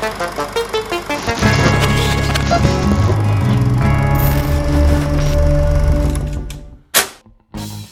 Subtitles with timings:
[0.00, 0.29] Thank you.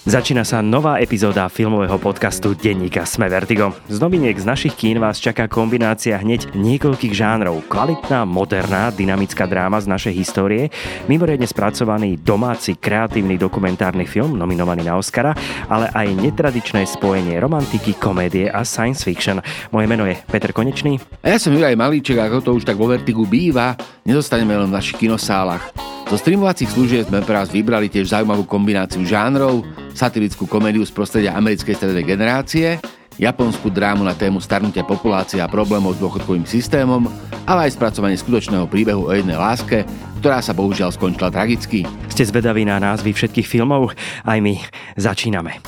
[0.09, 3.77] Začína sa nová epizóda filmového podcastu Denníka Sme Vertigo.
[3.93, 7.69] Z noviniek z našich kín vás čaká kombinácia hneď niekoľkých žánrov.
[7.69, 10.73] Kvalitná, moderná, dynamická dráma z našej histórie,
[11.13, 15.37] mimoriadne spracovaný domáci kreatívny dokumentárny film nominovaný na Oscara,
[15.69, 19.45] ale aj netradičné spojenie romantiky, komédie a science fiction.
[19.77, 20.97] Moje meno je Peter Konečný.
[21.21, 23.77] A ja som Juraj Malíček, ako to už tak vo Vertigu býva,
[24.09, 25.69] nezostaneme len v našich kinosálach.
[26.09, 29.61] Zo streamovacích služieb sme pre vás vybrali tiež zaujímavú kombináciu žánrov,
[29.93, 32.81] satirickú komédiu z prostredia americkej strednej generácie,
[33.21, 37.13] japonskú drámu na tému starnutia populácie a problémov s dôchodkovým systémom,
[37.45, 39.85] ale aj spracovanie skutočného príbehu o jednej láske,
[40.25, 41.85] ktorá sa bohužiaľ skončila tragicky.
[42.09, 43.93] Ste zvedaví na názvy všetkých filmov?
[44.25, 44.57] Aj my
[44.97, 45.61] začíname.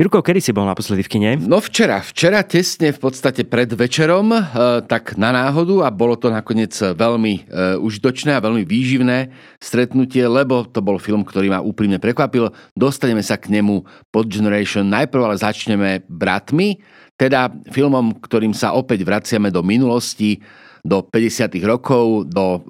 [0.00, 1.30] Jurko, kedy si bol naposledy v kine?
[1.36, 4.40] No včera, včera tesne v podstate pred večerom, e,
[4.88, 9.28] tak na náhodu a bolo to nakoniec veľmi e, užitočné a veľmi výživné
[9.60, 12.48] stretnutie, lebo to bol film, ktorý ma úprimne prekvapil.
[12.72, 16.80] Dostaneme sa k nemu pod Generation najprv, ale začneme Bratmi,
[17.20, 20.40] teda filmom, ktorým sa opäť vraciame do minulosti,
[20.80, 21.60] do 50.
[21.60, 22.60] rokov, do e,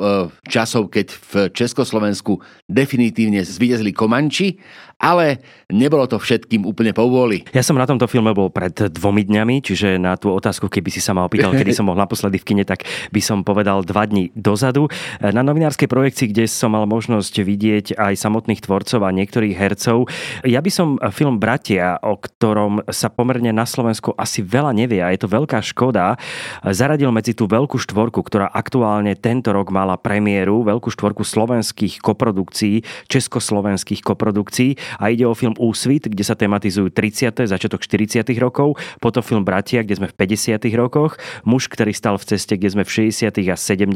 [0.50, 4.59] časov, keď v Československu definitívne zvíťazili Komanči
[5.01, 5.41] ale
[5.73, 7.48] nebolo to všetkým úplne povôli.
[7.56, 11.01] Ja som na tomto filme bol pred dvomi dňami, čiže na tú otázku, keby si
[11.01, 14.28] sa ma opýtal, kedy som bol naposledy v kine, tak by som povedal dva dní
[14.37, 14.93] dozadu.
[15.25, 20.05] Na novinárskej projekcii, kde som mal možnosť vidieť aj samotných tvorcov a niektorých hercov,
[20.45, 25.09] ja by som film Bratia, o ktorom sa pomerne na Slovensku asi veľa nevie a
[25.17, 26.21] je to veľká škoda,
[26.69, 32.84] zaradil medzi tú veľkú štvorku, ktorá aktuálne tento rok mala premiéru, veľkú štvorku slovenských koprodukcií,
[33.09, 37.47] československých koprodukcií a ide o film Úsvit, kde sa tematizujú 30.
[37.47, 38.25] začiatok 40.
[38.41, 40.67] rokov, potom film Bratia, kde sme v 50.
[40.75, 43.31] rokoch, Muž, ktorý stal v ceste, kde sme v 60.
[43.51, 43.93] a 70.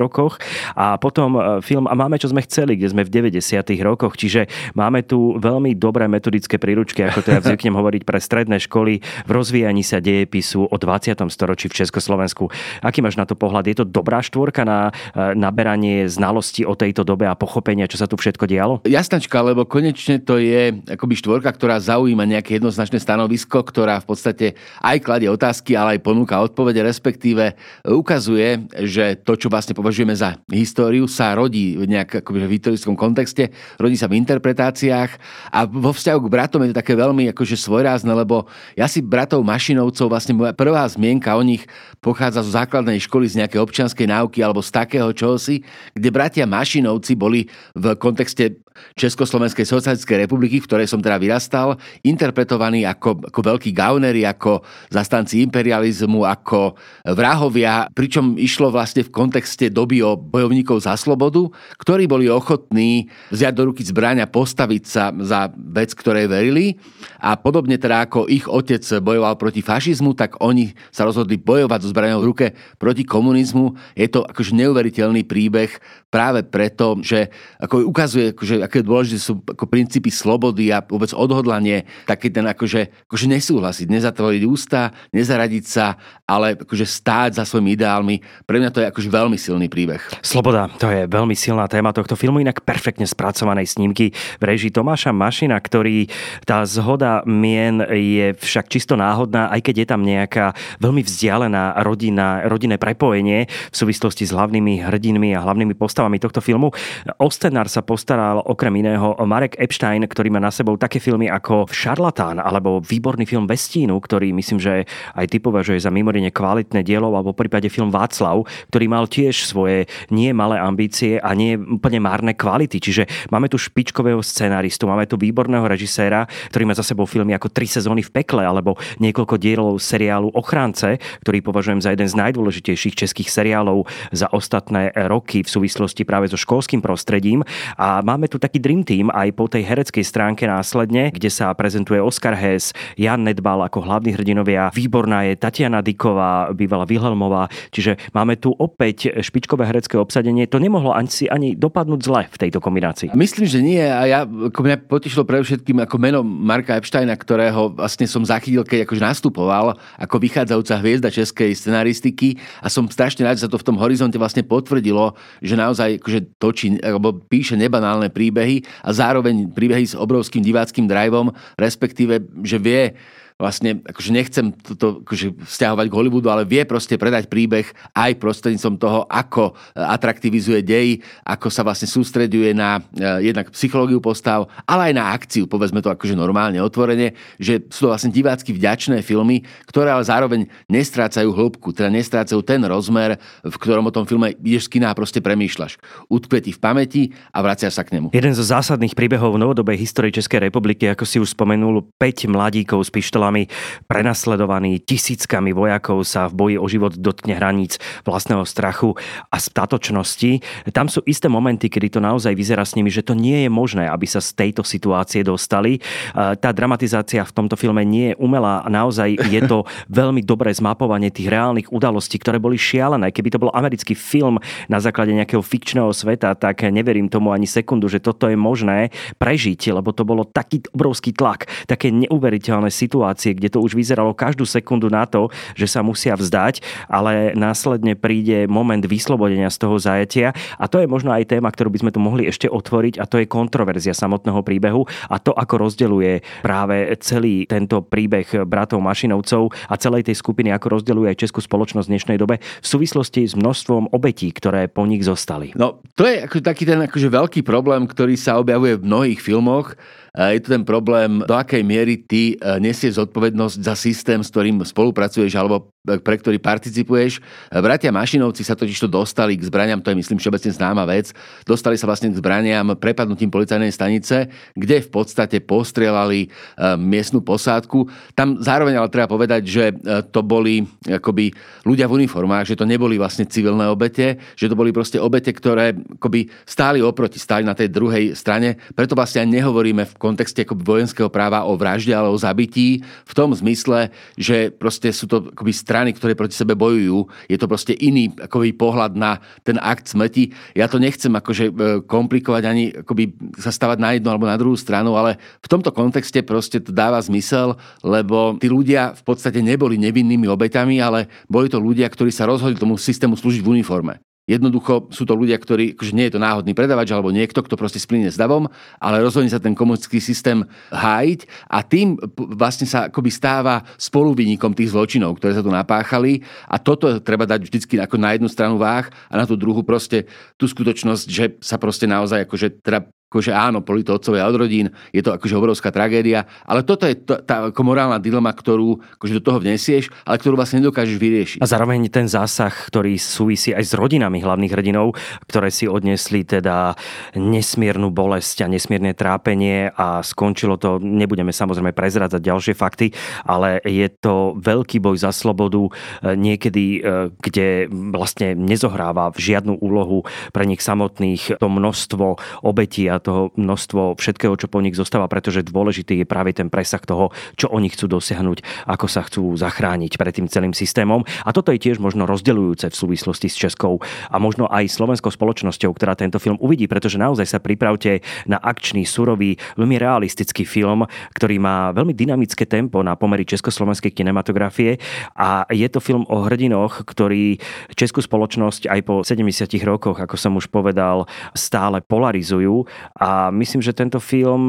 [0.00, 0.38] rokoch
[0.74, 3.40] a potom e, film A máme, čo sme chceli, kde sme v 90.
[3.84, 8.58] rokoch, čiže máme tu veľmi dobré metodické príručky, ako to ja zvyknem hovoriť pre stredné
[8.62, 11.18] školy v rozvíjaní sa dejepisu o 20.
[11.28, 12.48] storočí v Československu.
[12.80, 13.66] Aký máš na to pohľad?
[13.66, 18.06] Je to dobrá štvorka na e, naberanie znalosti o tejto dobe a pochopenia, čo sa
[18.08, 18.74] tu všetko dialo?
[18.86, 24.46] Jasnačka, lebo konečne to je akoby štvorka, ktorá zaujíma nejaké jednoznačné stanovisko, ktorá v podstate
[24.84, 27.56] aj kladie otázky, ale aj ponúka odpovede, respektíve
[27.86, 32.94] ukazuje, že to, čo vlastne považujeme za históriu, sa rodí v nejak akoby v historickom
[32.98, 35.10] kontexte, rodí sa v interpretáciách
[35.52, 39.46] a vo vzťahu k bratom je to také veľmi akože svojrázne, lebo ja si bratov
[39.46, 41.64] Mašinovcov, vlastne moja prvá zmienka o nich
[42.04, 45.62] pochádza zo základnej školy z nejakej občianskej náuky alebo z takého čohosi,
[45.94, 52.84] kde bratia Mašinovci boli v kontexte Československej socialistickej republiky, v ktorej som teda vyrastal, interpretovaní
[52.84, 60.00] ako, ako veľkí gaunery, ako zastanci imperializmu, ako vrahovia, pričom išlo vlastne v kontexte doby
[60.02, 61.48] o bojovníkov za slobodu,
[61.80, 66.76] ktorí boli ochotní vziať do ruky zbraň a postaviť sa za vec, ktorej verili.
[67.22, 71.92] A podobne teda ako ich otec bojoval proti fašizmu, tak oni sa rozhodli bojovať so
[71.92, 73.74] zbraňou v ruke proti komunizmu.
[73.94, 75.70] Je to akože neuveriteľný príbeh
[76.10, 77.28] práve preto, že
[77.60, 83.06] ako ukazuje, akože, aké dôležité sú ako princípy slobody a vôbec odhodlanie, taký ten akože,
[83.06, 85.96] akože nesúhlasiť, nezatvoriť ústa, nezaradiť sa,
[86.26, 88.18] ale akože stáť za svojimi ideálmi.
[88.44, 90.02] Pre mňa to je akože veľmi silný príbeh.
[90.20, 95.14] Sloboda, to je veľmi silná téma tohto filmu, inak perfektne spracovanej snímky v režii Tomáša
[95.14, 96.10] Mašina, ktorý
[96.42, 102.42] tá zhoda mien je však čisto náhodná, aj keď je tam nejaká veľmi vzdialená rodina,
[102.48, 106.72] rodinné prepojenie v súvislosti s hlavnými hrdinmi a hlavnými postavami tohto filmu.
[107.20, 111.68] O scenár sa postaral okrem iného Marek Epstein, ktorý má na sebou také filmy ako
[111.68, 117.12] Šarlatán alebo výborný film Vestínu, ktorý myslím, že aj ty považuje za mimoriadne kvalitné dielo,
[117.12, 122.00] alebo v prípade film Václav, ktorý mal tiež svoje nie malé ambície a nie úplne
[122.00, 122.80] márne kvality.
[122.80, 127.52] Čiže máme tu špičkového scenáristu, máme tu výborného režiséra, ktorý má za sebou filmy ako
[127.52, 132.96] Tri sezóny v pekle alebo niekoľko dielov seriálu Ochránce, ktorý považujem za jeden z najdôležitejších
[132.96, 137.44] českých seriálov za ostatné roky v súvislosti práve so školským prostredím.
[137.76, 141.98] A máme tu taký dream team aj po tej hereckej stránke následne, kde sa prezentuje
[141.98, 144.70] Oscar Hess, Jan Nedbal ako hlavní hrdinovia.
[144.70, 147.50] Výborná je Tatiana Diková, bývalá Vilhelmová.
[147.74, 150.46] Čiže máme tu opäť špičkové herecké obsadenie.
[150.46, 153.10] To nemohlo ani si ani dopadnúť zle v tejto kombinácii.
[153.18, 153.82] Myslím, že nie.
[153.82, 158.62] A ja, ako mňa potešilo pre všetkým ako meno Marka Epsteina, ktorého vlastne som zachytil,
[158.62, 163.58] keď akože nastupoval ako vychádzajúca hviezda českej scenaristiky a som strašne rád, že sa to
[163.58, 169.54] v tom horizonte vlastne potvrdilo, že naozaj akože točí, alebo píše nebanálne príbehy a zároveň
[169.54, 172.98] príbehy s obrovským diváckým driveom, respektíve, že vie
[173.36, 178.76] vlastne, akože nechcem toto akože vzťahovať k Hollywoodu, ale vie proste predať príbeh aj prostredníctvom
[178.80, 182.80] toho, ako atraktivizuje dej, ako sa vlastne sústreďuje na
[183.20, 187.92] jednak psychológiu postav, ale aj na akciu, povedzme to akože normálne, otvorene, že sú to
[187.92, 193.84] vlastne divácky vďačné filmy, ktoré ale zároveň nestrácajú hĺbku, teda nestrácajú ten rozmer, v ktorom
[193.84, 195.76] o tom filme ideš z kina a proste premýšľaš.
[196.08, 197.02] Utkve v pamäti
[197.34, 198.14] a vraciaš sa k nemu.
[198.16, 202.86] Jeden zo zásadných príbehov v novodobej histórii Českej republiky, ako si už spomenul, 5 mladíkov
[202.86, 202.90] s
[203.26, 203.50] pištolami
[203.90, 208.94] prenasledovaní tisíckami vojakov sa v boji o život dotkne hraníc vlastného strachu
[209.30, 210.42] a statočnosti.
[210.70, 213.90] Tam sú isté momenty, kedy to naozaj vyzerá s nimi, že to nie je možné,
[213.90, 215.82] aby sa z tejto situácie dostali.
[216.14, 219.66] Tá dramatizácia v tomto filme nie je umelá a naozaj je to
[219.98, 223.10] veľmi dobré zmapovanie tých reálnych udalostí, ktoré boli šialené.
[223.10, 224.38] Keby to bol americký film
[224.70, 229.74] na základe nejakého fikčného sveta, tak neverím tomu ani sekundu, že toto je možné prežiť,
[229.74, 234.92] lebo to bolo taký obrovský tlak, také neuveriteľné situácie, kde to už vyzeralo každú sekundu
[234.92, 236.60] na to, že sa musia vzdať,
[236.90, 241.72] ale následne príde moment vyslobodenia z toho zajatia a to je možno aj téma, ktorú
[241.72, 245.68] by sme tu mohli ešte otvoriť a to je kontroverzia samotného príbehu a to, ako
[245.68, 251.40] rozdeľuje práve celý tento príbeh bratov Mašinovcov a celej tej skupiny, ako rozdeľuje aj českú
[251.40, 255.54] spoločnosť v dnešnej dobe v súvislosti s množstvom obetí, ktoré po nich zostali.
[255.54, 259.78] No, to je ako taký ten akože veľký problém, ktorý sa objavuje v mnohých filmoch
[260.16, 264.64] je to ten problém, do akej miery ty e, nesieš zodpovednosť za systém, s ktorým
[264.64, 267.20] spolupracuješ alebo e, pre ktorý participuješ.
[267.20, 271.12] E, bratia Mašinovci sa totiž to dostali k zbraniam, to je myslím všeobecne známa vec,
[271.44, 276.32] dostali sa vlastne k zbraniam prepadnutím policajnej stanice, kde v podstate postrelali
[276.80, 277.84] miestnu posádku.
[278.16, 279.64] Tam zároveň ale treba povedať, že
[280.08, 281.28] to boli akoby
[281.68, 285.76] ľudia v uniformách, že to neboli vlastne civilné obete, že to boli proste obete, ktoré
[286.00, 288.56] akoby stáli oproti, stáli na tej druhej strane.
[288.72, 293.34] Preto vlastne nehovoríme v kontexte ako vojenského práva o vražde, ale o zabití v tom
[293.34, 297.10] zmysle, že proste sú to akoby strany, ktoré proti sebe bojujú.
[297.26, 300.30] Je to proste iný akoby pohľad na ten akt smrti.
[300.54, 303.10] Ja to nechcem akože e, komplikovať ani akoby
[303.42, 307.02] sa stavať na jednu alebo na druhú stranu, ale v tomto kontexte proste to dáva
[307.02, 312.30] zmysel, lebo tí ľudia v podstate neboli nevinnými obeťami, ale boli to ľudia, ktorí sa
[312.30, 313.98] rozhodli tomu systému slúžiť v uniforme.
[314.26, 317.78] Jednoducho sú to ľudia, ktorí, akože nie je to náhodný predavač alebo niekto, kto proste
[317.78, 318.50] splíne s davom,
[318.82, 320.42] ale rozhodne sa ten komunistický systém
[320.74, 321.94] hájiť a tým
[322.34, 327.46] vlastne sa akoby stáva spoluvinníkom tých zločinov, ktoré sa tu napáchali a toto treba dať
[327.46, 331.54] vždycky ako na jednu stranu váh a na tú druhú proste tú skutočnosť, že sa
[331.54, 335.70] proste naozaj akože teda akože áno, boli to otcovia od rodín, je to akože obrovská
[335.70, 340.18] tragédia, ale toto je to, tá ako morálna dilema, ktorú akože do toho vnesieš, ale
[340.18, 341.38] ktorú vlastne nedokážeš vyriešiť.
[341.38, 344.98] A zároveň ten zásah, ktorý súvisí aj s rodinami hlavných hrdinov,
[345.30, 346.74] ktoré si odnesli teda
[347.14, 352.90] nesmiernu bolesť a nesmierne trápenie a skončilo to, nebudeme samozrejme prezrádzať ďalšie fakty,
[353.22, 355.70] ale je to veľký boj za slobodu, e,
[356.18, 360.02] niekedy, e, kde vlastne nezohráva žiadnu úlohu
[360.34, 365.46] pre nich samotných to množstvo obetí a toho množstvo všetkého, čo po nich zostáva, pretože
[365.46, 370.12] dôležitý je práve ten presah toho, čo oni chcú dosiahnuť, ako sa chcú zachrániť pred
[370.16, 371.02] tým celým systémom.
[371.24, 373.78] A toto je tiež možno rozdeľujúce v súvislosti s Českou
[374.08, 378.86] a možno aj slovenskou spoločnosťou, ktorá tento film uvidí, pretože naozaj sa pripravte na akčný,
[378.86, 384.78] surový, veľmi realistický film, ktorý má veľmi dynamické tempo na pomery československej kinematografie
[385.14, 387.38] a je to film o hrdinoch, ktorí
[387.74, 391.04] českú spoločnosť aj po 70 rokoch, ako som už povedal,
[391.36, 394.46] stále polarizujú a myslím, že tento film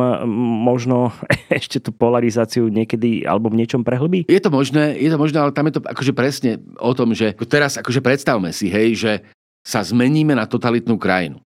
[0.62, 1.15] možno
[1.50, 4.27] ešte tú polarizáciu niekedy alebo v niečom prehlbí.
[4.27, 7.34] Je to možné, je to možné, ale tam je to akože presne o tom, že
[7.48, 9.12] teraz akože predstavme si, hej, že
[9.65, 11.44] sa zmeníme na totalitnú krajinu.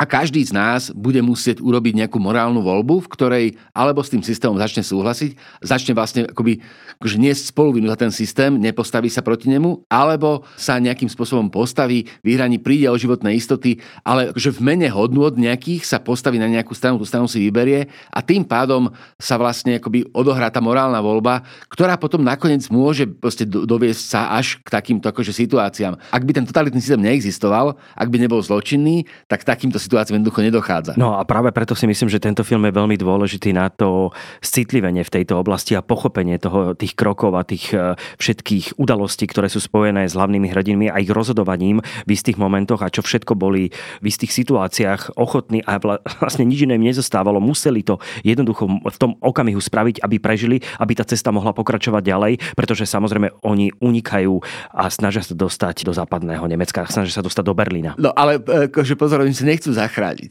[0.00, 4.24] A každý z nás bude musieť urobiť nejakú morálnu voľbu, v ktorej alebo s tým
[4.24, 6.64] systémom začne súhlasiť, začne vlastne akoby,
[6.96, 12.08] akože nie spoluvinu za ten systém, nepostaví sa proti nemu, alebo sa nejakým spôsobom postaví,
[12.24, 16.72] vyhraní príde o životné istoty, ale akože v mene hodnôt nejakých sa postaví na nejakú
[16.72, 18.88] stranu, tú stranu si vyberie a tým pádom
[19.20, 24.64] sa vlastne akoby odohrá tá morálna voľba, ktorá potom nakoniec môže proste doviesť sa až
[24.64, 26.00] k takýmto akože situáciám.
[26.08, 30.94] Ak by ten totalitný systém neexistoval, ak by nebol zločinný, tak takýmto situáciám jednoducho nedochádza.
[30.94, 35.02] No a práve preto si myslím, že tento film je veľmi dôležitý na to citlivenie
[35.02, 39.58] v tejto oblasti a pochopenie toho, tých krokov a tých e, všetkých udalostí, ktoré sú
[39.58, 44.06] spojené s hlavnými hrdinmi a ich rozhodovaním v istých momentoch a čo všetko boli v
[44.06, 45.82] istých situáciách ochotní a
[46.22, 47.42] vlastne nič iné im nezostávalo.
[47.42, 52.32] Museli to jednoducho v tom okamihu spraviť, aby prežili, aby tá cesta mohla pokračovať ďalej,
[52.54, 54.38] pretože samozrejme oni unikajú
[54.70, 57.98] a snažia sa dostať do západného Nemecka, snažia sa dostať do Berlína.
[57.98, 58.38] No ale
[58.70, 60.30] akože pozor, oni sa nechcú zachrániť.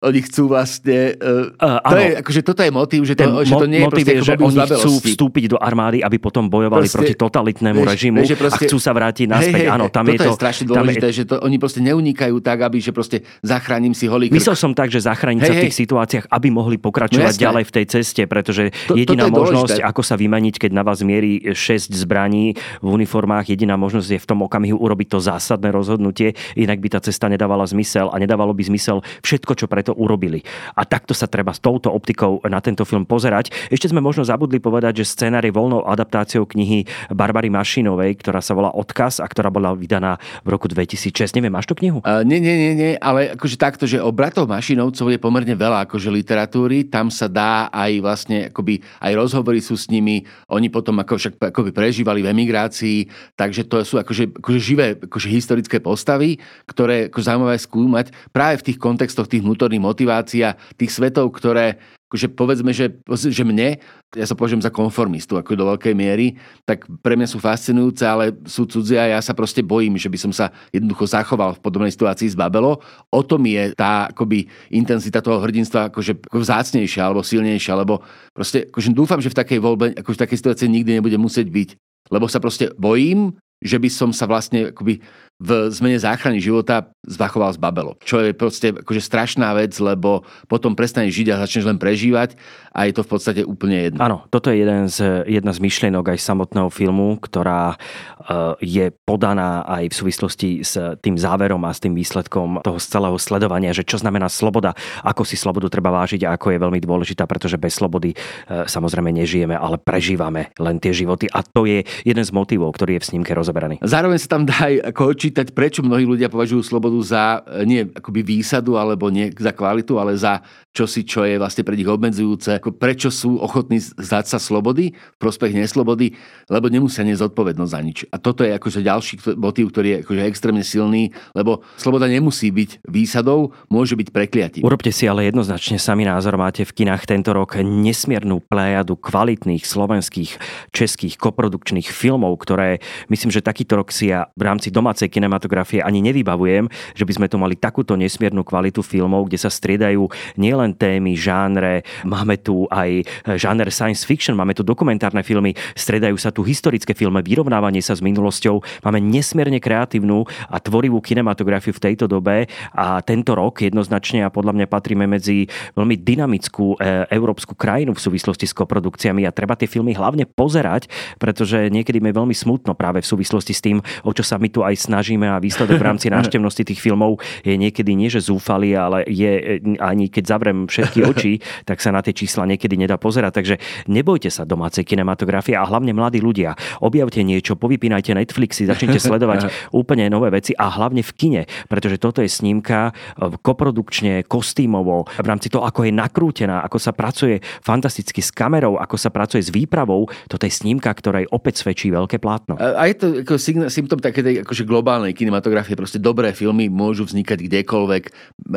[0.00, 1.14] Oni chcú vlastne...
[1.20, 3.86] Uh, uh, to je, akože toto je motív, že to, Ten že to nie je
[3.86, 7.90] proste je, že oni chcú vstúpiť do armády, aby potom bojovali proste, proti totalitnému vieš,
[7.94, 9.54] režimu vieš, proste, a chcú sa vrátiť naspäť.
[9.54, 10.24] Hej, hej, Áno, tam je to...
[10.26, 11.16] je strašne dôležité, je...
[11.22, 14.40] že to, oni proste neunikajú tak, aby že proste zachránim si holý krk.
[14.40, 17.72] Myslel som tak, že zachrániť sa v tých situáciách, aby mohli pokračovať no, ďalej v
[17.72, 19.86] tej ceste, pretože to, jediná možnosť, dôležité.
[19.86, 24.26] ako sa vymaniť, keď na vás mierí 6 zbraní v uniformách, jediná možnosť je v
[24.26, 28.64] tom okamihu urobiť to zásadné rozhodnutie, inak by tá cesta nedávala zmysel a nedávalo by
[28.66, 28.79] zmysel
[29.20, 30.40] všetko, čo preto urobili.
[30.74, 33.52] A takto sa treba s touto optikou na tento film pozerať.
[33.68, 38.56] Ešte sme možno zabudli povedať, že scenár je voľnou adaptáciou knihy Barbary Mašinovej, ktorá sa
[38.56, 41.36] volá Odkaz a ktorá bola vydaná v roku 2006.
[41.36, 42.00] Neviem, máš tú knihu?
[42.02, 45.86] Uh, nie, nie, nie, nie, ale akože takto, že o bratov Mašinovcov je pomerne veľa
[45.90, 50.22] akože literatúry, tam sa dá aj vlastne akoby aj rozhovory sú s nimi,
[50.52, 55.28] oni potom ako však akoby prežívali v emigrácii, takže to sú akože, akože živé akože
[55.28, 56.38] historické postavy,
[56.70, 61.80] ktoré ako zaujímavé skúmať práve v tých kontextoch tých vnútorných motivácií a tých svetov, ktoré
[62.10, 62.90] akože povedzme, že,
[63.30, 63.78] že mne,
[64.18, 66.34] ja sa považujem za konformistu ako do veľkej miery,
[66.66, 70.18] tak pre mňa sú fascinujúce, ale sú cudzie a ja sa proste bojím, že by
[70.18, 72.82] som sa jednoducho zachoval v podobnej situácii z Babelo.
[73.14, 78.02] O tom je tá akoby intenzita toho hrdinstva akože vzácnejšia alebo silnejšia, lebo
[78.34, 81.78] proste akože dúfam, že v takej voľbe, akože v takej situácii nikdy nebude musieť byť.
[82.10, 84.98] Lebo sa proste bojím, že by som sa vlastne akoby
[85.40, 87.92] v zmene záchrany života zbachoval z babelo.
[88.04, 92.36] Čo je proste akože strašná vec, lebo potom prestaneš žiť a začneš len prežívať
[92.76, 93.98] a je to v podstate úplne jedno.
[94.04, 99.64] Áno, toto je jeden z, jedna z myšlienok aj samotného filmu, ktorá uh, je podaná
[99.64, 103.98] aj v súvislosti s tým záverom a s tým výsledkom toho celého sledovania, že čo
[103.98, 108.12] znamená sloboda, ako si slobodu treba vážiť a ako je veľmi dôležitá, pretože bez slobody
[108.12, 113.00] uh, samozrejme nežijeme, ale prežívame len tie životy a to je jeden z motivov, ktorý
[113.00, 113.82] je v snímke rozoberaný.
[113.82, 117.80] Zároveň sa tam dá aj ako čítať, prečo mnohí ľudia považujú slobodu za e, nie
[117.86, 120.42] akoby výsadu alebo nie za kvalitu, ale za
[120.74, 122.58] čosi, čo je vlastne pre nich obmedzujúce.
[122.58, 126.14] Ako prečo sú ochotní zdať sa slobody prospech neslobody,
[126.50, 127.98] lebo nemusia niesť zodpovednosť za nič.
[128.10, 132.86] A toto je akože ďalší motív, ktorý je akože extrémne silný, lebo sloboda nemusí byť
[132.86, 134.62] výsadou, môže byť prekliatím.
[134.62, 136.38] Urobte si ale jednoznačne sami názor.
[136.38, 140.38] Máte v kinách tento rok nesmiernu plejadu kvalitných slovenských,
[140.70, 142.78] českých koprodukčných filmov, ktoré
[143.10, 147.26] myslím, že takýto rok si ja v rámci domácej kinematografie ani nevybavujem, že by sme
[147.28, 150.08] tu mali takúto nesmiernu kvalitu filmov, kde sa striedajú
[150.40, 153.04] nielen témy, žánre, máme tu aj
[153.36, 158.00] žáner science fiction, máme tu dokumentárne filmy, striedajú sa tu historické filmy, vyrovnávanie sa s
[158.00, 164.32] minulosťou, máme nesmierne kreatívnu a tvorivú kinematografiu v tejto dobe a tento rok jednoznačne a
[164.32, 169.58] podľa mňa patríme medzi veľmi dynamickú e, európsku krajinu v súvislosti s koprodukciami a treba
[169.58, 170.88] tie filmy hlavne pozerať,
[171.20, 174.64] pretože niekedy je veľmi smutno práve v súvislosti s tým, o čo sa my tu
[174.64, 178.78] aj snažíme snažíme a výsledok v rámci návštevnosti tých filmov je niekedy nie, že zúfalý,
[178.78, 181.32] ale je ani keď zavrem všetky oči,
[181.66, 183.42] tak sa na tie čísla niekedy nedá pozerať.
[183.42, 183.54] Takže
[183.90, 186.54] nebojte sa domácej kinematografie a hlavne mladí ľudia.
[186.78, 192.22] Objavte niečo, povypínajte Netflixy, začnite sledovať úplne nové veci a hlavne v kine, pretože toto
[192.22, 198.22] je snímka e, koprodukčne, kostýmovo, v rámci toho, ako je nakrútená, ako sa pracuje fantasticky
[198.22, 200.06] s kamerou, ako sa pracuje s výpravou.
[200.30, 202.60] Toto je snímka, ktorej opäť svedčí veľké plátno.
[202.60, 203.34] A je to ako
[203.70, 208.04] symptom také akože globálne globálnej kinematografie proste dobré filmy môžu vznikať kdekoľvek.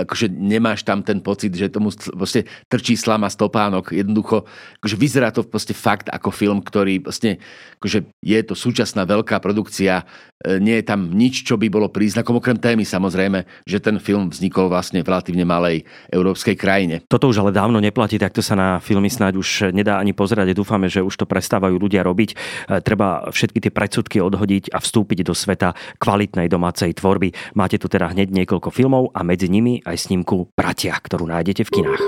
[0.03, 3.93] Akože nemáš tam ten pocit, že tomu proste trčí slama stopánok.
[3.93, 4.49] Jednoducho,
[4.81, 7.39] akože vyzerá to proste fakt ako film, ktorý proste,
[7.79, 10.03] akože je to súčasná veľká produkcia.
[10.43, 14.27] E, nie je tam nič, čo by bolo príznakom, okrem témy samozrejme, že ten film
[14.27, 17.05] vznikol vlastne v relatívne malej európskej krajine.
[17.07, 20.51] Toto už ale dávno neplatí, takto sa na filmy snáď už nedá ani pozerať.
[20.51, 22.29] Dúfame, že už to prestávajú ľudia robiť.
[22.33, 22.35] E,
[22.81, 27.35] treba všetky tie predsudky odhodiť a vstúpiť do sveta kvalit kvalitnej domácej tvorby.
[27.53, 31.73] Máte tu teda hneď niekoľko filmov a medzi nimi aj snímku Bratia, ktorú nájdete v
[31.83, 32.03] kinách.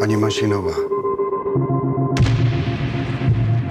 [0.00, 0.72] Pani Mašinová,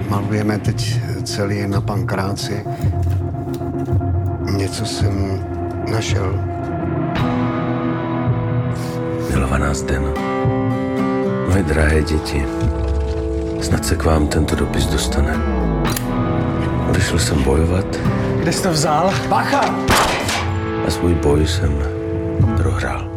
[0.06, 0.78] malujeme teď
[1.26, 2.62] celý na pankráci.
[4.50, 5.44] Něco jsem
[5.92, 6.40] našel.
[9.30, 10.14] Milovaná Zdeno,
[11.48, 12.44] moje drahé děti,
[13.60, 15.34] snad se k vám tento dopis dostane.
[16.90, 17.86] Odešel jsem bojovat,
[18.40, 19.10] kde jsi to vzal?
[19.28, 19.74] Bacha!
[20.86, 21.78] A svůj boj jsem
[22.56, 23.10] prohrál.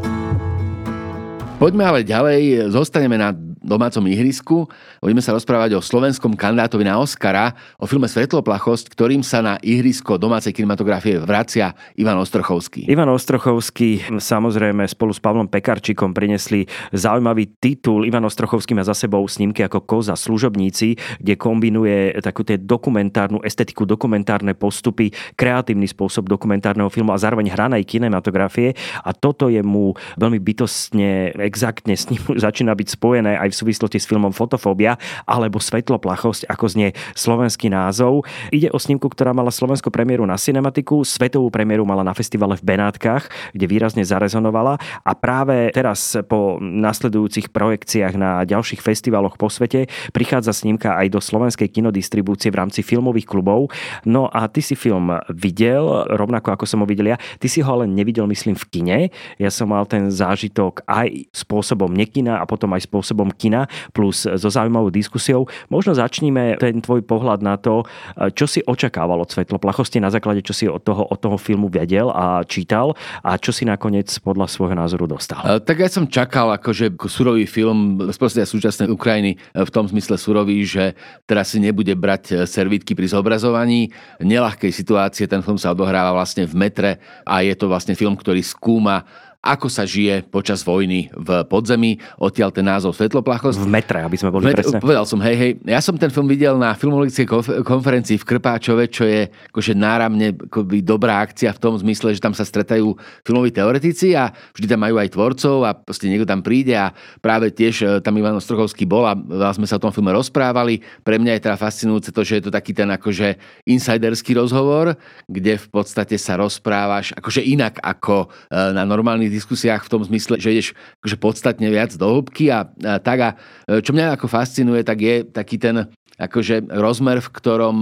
[1.59, 4.67] Poďme ale ďalej, zostaneme na domácom ihrisku.
[5.03, 10.15] Budeme sa rozprávať o slovenskom kandidátovi na Oscara, o filme Svetloplachosť, ktorým sa na ihrisko
[10.15, 12.87] domácej kinematografie vracia Ivan Ostrochovský.
[12.87, 18.07] Ivan Ostrochovský samozrejme spolu s Pavlom Pekarčikom prinesli zaujímavý titul.
[18.07, 23.83] Ivan Ostrochovský má za sebou snímky ako Koza služobníci, kde kombinuje takú tie dokumentárnu estetiku,
[23.83, 28.73] dokumentárne postupy, kreatívny spôsob dokumentárneho filmu a zároveň hranej kinematografie.
[29.03, 33.97] A toto je mu veľmi bytostne, exaktne s ním začína byť spojené aj v súvislosti
[33.97, 38.23] s filmom Fotofóbia alebo Svetloplachosť, ako znie slovenský názov.
[38.53, 42.65] Ide o snímku, ktorá mala slovenskú premiéru na cinematiku, svetovú premiéru mala na festivale v
[42.75, 49.89] Benátkach, kde výrazne zarezonovala a práve teraz po nasledujúcich projekciách na ďalších festivaloch po svete
[50.13, 53.71] prichádza snímka aj do slovenskej kinodistribúcie v rámci filmových klubov.
[54.05, 57.17] No a ty si film videl, rovnako ako som ho videl ja.
[57.39, 58.99] Ty si ho ale nevidel, myslím, v kine.
[59.37, 64.49] Ja som mal ten zážitok aj spôsobom nekina a potom aj spôsobom kina, plus so
[64.51, 65.47] zaujímavou diskusiou.
[65.71, 67.87] Možno začníme ten tvoj pohľad na to,
[68.35, 72.11] čo si očakával od Svetloplachosti na základe, čo si od toho, od toho filmu vedel
[72.11, 75.39] a čítal a čo si nakoniec podľa svojho názoru dostal.
[75.63, 80.97] Tak ja som čakal akože surový film z súčasnej Ukrajiny v tom zmysle surový, že
[81.23, 85.29] teraz si nebude brať servítky pri zobrazovaní nelahkej situácie.
[85.29, 86.91] Ten film sa odohráva vlastne v metre
[87.23, 89.05] a je to vlastne film, ktorý skúma
[89.39, 93.63] ako sa žije počas vojny v podzemí, odtiaľ ten názov Svetloplachosť.
[93.63, 94.83] V metre, aby sme boli metre, presne.
[94.83, 97.23] Povedal som, hej, hej, ja som ten film videl na filmologickej
[97.63, 102.35] konferencii v Krpáčove, čo je akože náramne akoby dobrá akcia v tom zmysle, že tam
[102.35, 104.27] sa stretajú filmoví teoretici a
[104.59, 106.91] vždy tam majú aj tvorcov a proste niekto tam príde a
[107.23, 109.15] práve tiež e, tam Ivan Ostrochovský bol a
[109.55, 110.83] sme sa o tom filme rozprávali.
[110.99, 114.99] Pre mňa je teda fascinujúce to, že je to taký ten akože insiderský rozhovor,
[115.31, 120.01] kde v podstate sa rozprávaš akože inak ako e, na normálny rôznych diskusiách v tom
[120.01, 120.69] zmysle, že ideš
[121.05, 123.19] akože podstatne viac do hĺbky a, a tak.
[123.21, 123.29] A
[123.69, 125.85] e, čo mňa ako fascinuje, tak je taký ten
[126.19, 127.77] akože rozmer, v ktorom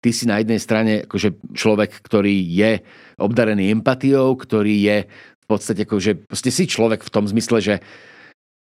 [0.00, 2.80] ty si na jednej strane akože človek, ktorý je
[3.20, 7.74] obdarený empatiou, ktorý je v podstate akože si človek v tom zmysle, že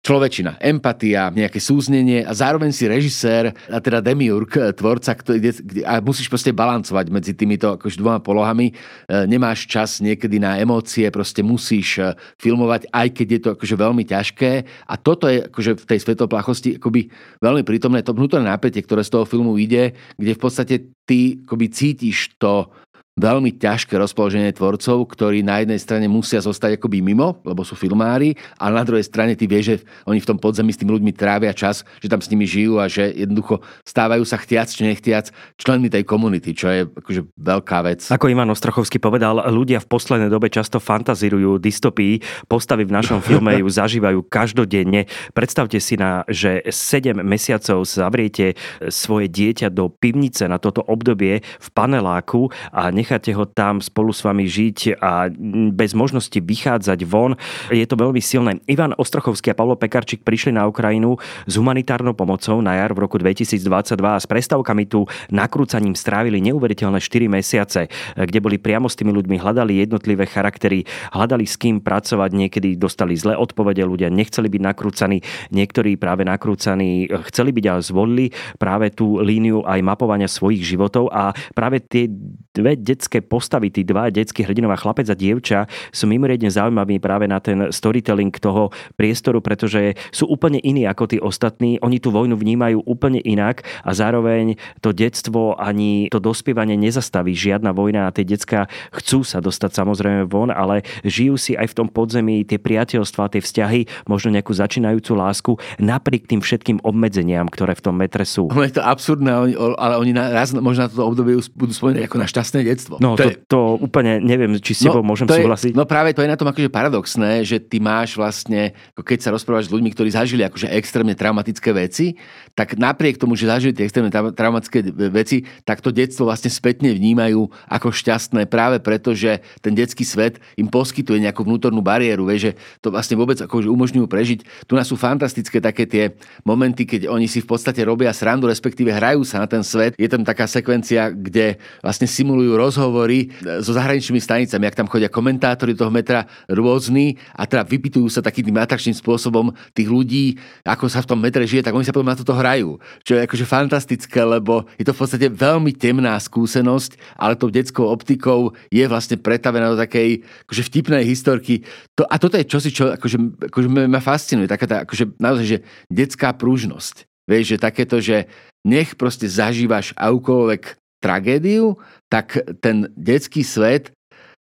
[0.04, 5.40] človečina, empatia, nejaké súznenie a zároveň si režisér, a teda demiurg, eh, tvorca, ktorý,
[5.88, 8.76] a musíš proste balancovať medzi týmito akože dvoma polohami.
[8.76, 13.76] Eh, nemáš čas niekedy na emócie, proste musíš eh, filmovať, aj keď je to akože
[13.80, 14.52] veľmi ťažké.
[14.92, 17.08] A toto je akože v tej svetloplachosti akoby
[17.40, 20.76] veľmi prítomné to vnútorné napätie, ktoré z toho filmu ide, kde v podstate
[21.08, 22.68] ty akoby cítiš to,
[23.14, 28.34] veľmi ťažké rozpoloženie tvorcov, ktorí na jednej strane musia zostať akoby mimo, lebo sú filmári,
[28.58, 29.76] a na druhej strane ty vieš, že
[30.10, 32.90] oni v tom podzemí s tými ľuďmi trávia čas, že tam s nimi žijú a
[32.90, 35.30] že jednoducho stávajú sa chtiac či nechtiac
[35.62, 38.10] členmi tej komunity, čo je akože veľká vec.
[38.10, 43.54] Ako Ivan Ostrochovský povedal, ľudia v poslednej dobe často fantazirujú dystopii, postavy v našom filme
[43.62, 45.06] ju zažívajú každodenne.
[45.38, 48.58] Predstavte si na, že 7 mesiacov zavriete
[48.90, 54.24] svoje dieťa do pivnice na toto obdobie v paneláku a necháte ho tam spolu s
[54.24, 55.28] vami žiť a
[55.76, 57.36] bez možnosti vychádzať von.
[57.68, 58.64] Je to veľmi silné.
[58.72, 63.20] Ivan Ostrochovský a Pavlo Pekarčík prišli na Ukrajinu s humanitárnou pomocou na jar v roku
[63.20, 65.04] 2022 a s prestavkami tu
[65.36, 71.44] nakrúcaním strávili neuveriteľné 4 mesiace, kde boli priamo s tými ľuďmi, hľadali jednotlivé charaktery, hľadali
[71.44, 75.20] s kým pracovať, niekedy dostali zlé odpovede, ľudia nechceli byť nakrúcaní,
[75.52, 81.36] niektorí práve nakrúcaní chceli byť a zvolili práve tú líniu aj mapovania svojich životov a
[81.52, 82.08] práve tie
[82.54, 87.42] dve detské postavy, tí dva detskí hrdinová chlapec a dievča sú mimoriadne zaujímaví práve na
[87.42, 91.82] ten storytelling toho priestoru, pretože sú úplne iní ako tí ostatní.
[91.82, 97.74] Oni tú vojnu vnímajú úplne inak a zároveň to detstvo ani to dospievanie nezastaví žiadna
[97.74, 101.88] vojna a tie decka chcú sa dostať samozrejme von, ale žijú si aj v tom
[101.90, 107.82] podzemí tie priateľstvá, tie vzťahy, možno nejakú začínajúcu lásku, napriek tým všetkým obmedzeniam, ktoré v
[107.82, 108.46] tom metre sú.
[108.54, 112.60] Je to absurdné, ale oni raz možno na toto obdobie budú spomenúť ako na šťastné
[112.68, 112.96] detstvo.
[113.00, 115.72] No to, to, je, to úplne neviem, či s tebou no, môžem súhlasiť.
[115.72, 119.72] no práve to je na tom akože paradoxné, že ty máš vlastne, keď sa rozprávaš
[119.72, 122.20] s ľuďmi, ktorí zažili akože extrémne traumatické veci,
[122.52, 127.48] tak napriek tomu, že zažili tie extrémne traumatické veci, tak to detstvo vlastne spätne vnímajú
[127.72, 132.52] ako šťastné práve preto, že ten detský svet im poskytuje nejakú vnútornú bariéru, vie, že
[132.84, 134.68] to vlastne vôbec akože umožňujú prežiť.
[134.68, 136.04] Tu nás sú fantastické také tie
[136.44, 139.96] momenty, keď oni si v podstate robia srandu, respektíve hrajú sa na ten svet.
[139.96, 143.30] Je tam taká sekvencia, kde vlastne simulujú stimulujú rozhovory
[143.62, 148.50] so zahraničnými stanicami, ak tam chodia komentátori toho metra rôzni a teda vypitujú sa takým
[148.50, 152.10] tým atračným spôsobom tých ľudí, ako sa v tom metre žije, tak oni sa potom
[152.10, 152.82] na toto hrajú.
[153.06, 157.86] Čo je akože fantastické, lebo je to v podstate veľmi temná skúsenosť, ale tou detskou
[157.86, 161.62] optikou je vlastne pretavená do takej akože vtipnej historky.
[162.02, 164.50] To, a toto je čosi, čo akože, akože ma fascinuje.
[164.50, 165.58] Taká tá, akože naozaj, že
[165.94, 167.06] detská pružnosť.
[167.30, 168.26] Vieš, že takéto, že
[168.66, 171.76] nech proste zažívaš aukoľvek tragédiu,
[172.14, 173.90] tak ten detský svet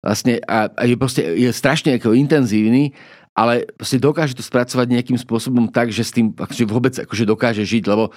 [0.07, 2.95] vlastne a, a je, proste, je strašne ako intenzívny
[3.37, 7.69] ale proste dokáže to spracovať nejakým spôsobom tak, že s tým akože vôbec akože dokáže
[7.69, 8.09] žiť, lebo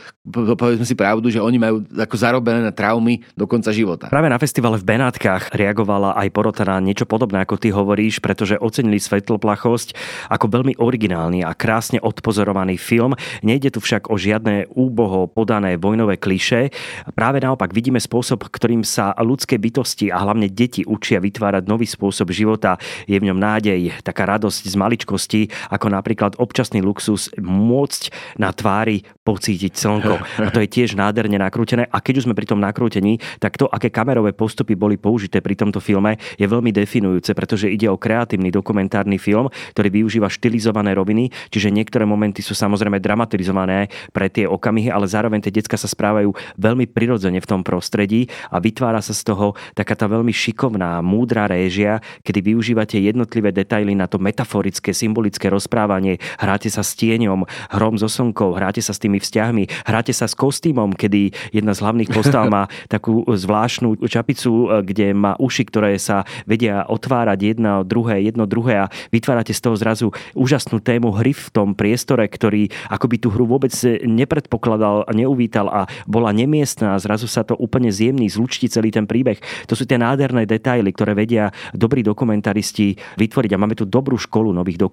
[0.55, 4.07] povedzme si pravdu, že oni majú ako zarobené na traumy do konca života.
[4.07, 8.55] Práve na festivale v Benátkach reagovala aj porota na niečo podobné, ako ty hovoríš, pretože
[8.55, 9.91] ocenili Svetloplachosť
[10.31, 13.19] ako veľmi originálny a krásne odpozorovaný film.
[13.43, 16.71] Nejde tu však o žiadne úboho podané vojnové kliše.
[17.11, 22.31] Práve naopak vidíme spôsob, ktorým sa ľudské bytosti a hlavne deti učia vytvárať nový spôsob
[22.31, 22.79] života.
[23.03, 28.53] Je v ňom nádej, taká radosť z malička maličkosti, ako napríklad občasný luxus môcť na
[28.53, 30.13] tvári pocítiť slnko.
[30.45, 31.89] A to je tiež nádherne nakrútené.
[31.89, 35.57] A keď už sme pri tom nakrútení, tak to, aké kamerové postupy boli použité pri
[35.57, 41.33] tomto filme, je veľmi definujúce, pretože ide o kreatívny dokumentárny film, ktorý využíva štilizované roviny,
[41.49, 46.33] čiže niektoré momenty sú samozrejme dramatizované pre tie okamihy, ale zároveň tie decka sa správajú
[46.57, 51.45] veľmi prirodzene v tom prostredí a vytvára sa z toho taká tá veľmi šikovná, múdra
[51.45, 57.95] réžia, kedy využívate jednotlivé detaily na to metaforické symbolické rozprávanie, hráte sa s tieňom, hrom
[57.95, 62.11] so slnkou, hráte sa s tými vzťahmi, hráte sa s kostýmom, kedy jedna z hlavných
[62.11, 68.43] postav má takú zvláštnu čapicu, kde má uši, ktoré sa vedia otvárať jedna druhé, jedno
[68.49, 73.29] druhé a vytvárate z toho zrazu úžasnú tému hry v tom priestore, ktorý akoby tú
[73.29, 73.71] hru vôbec
[74.03, 79.05] nepredpokladal a neuvítal a bola nemiestná a zrazu sa to úplne zjemný, zlučti celý ten
[79.05, 79.37] príbeh.
[79.69, 84.49] To sú tie nádherné detaily, ktoré vedia dobrí dokumentaristi vytvoriť a máme tu dobrú školu
[84.49, 84.88] nových dokumentaristov.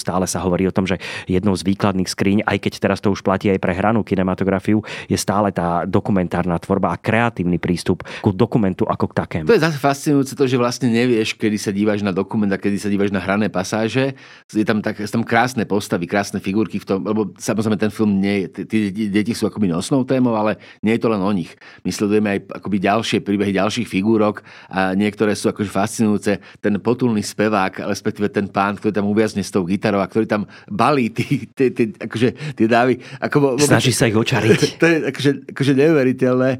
[0.00, 0.98] Stále sa hovorí o tom, že
[1.30, 5.16] jednou z výkladných skríň, aj keď teraz to už platí aj pre hranú kinematografiu, je
[5.16, 9.46] stále tá dokumentárna tvorba a kreatívny prístup ku dokumentu ako k takému.
[9.46, 12.76] To je zase fascinujúce to, že vlastne nevieš, kedy sa dívaš na dokument a kedy
[12.76, 14.18] sa dívaš na hrané pasáže.
[14.50, 18.50] Je tam, tak, tam krásne postavy, krásne figurky v tom, lebo samozrejme ten film nie
[18.50, 18.66] je,
[19.08, 21.54] deti sú akoby nosnou témou, ale nie je to len o nich.
[21.86, 26.32] My sledujeme aj akoby ďalšie príbehy ďalších figúrok a niektoré sú akože fascinujúce.
[26.58, 30.48] Ten potulný spevák, respektíve ten pán, ktorý tam uviazne s tou gitarou a ktorý tam
[30.72, 32.96] balí tí, tí, tí, akože, tie dávy.
[33.20, 34.60] Ako, Snaží sa ich očariť.
[34.80, 36.50] To je akože, akože neuveriteľné.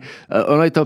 [0.52, 0.82] Ono je to...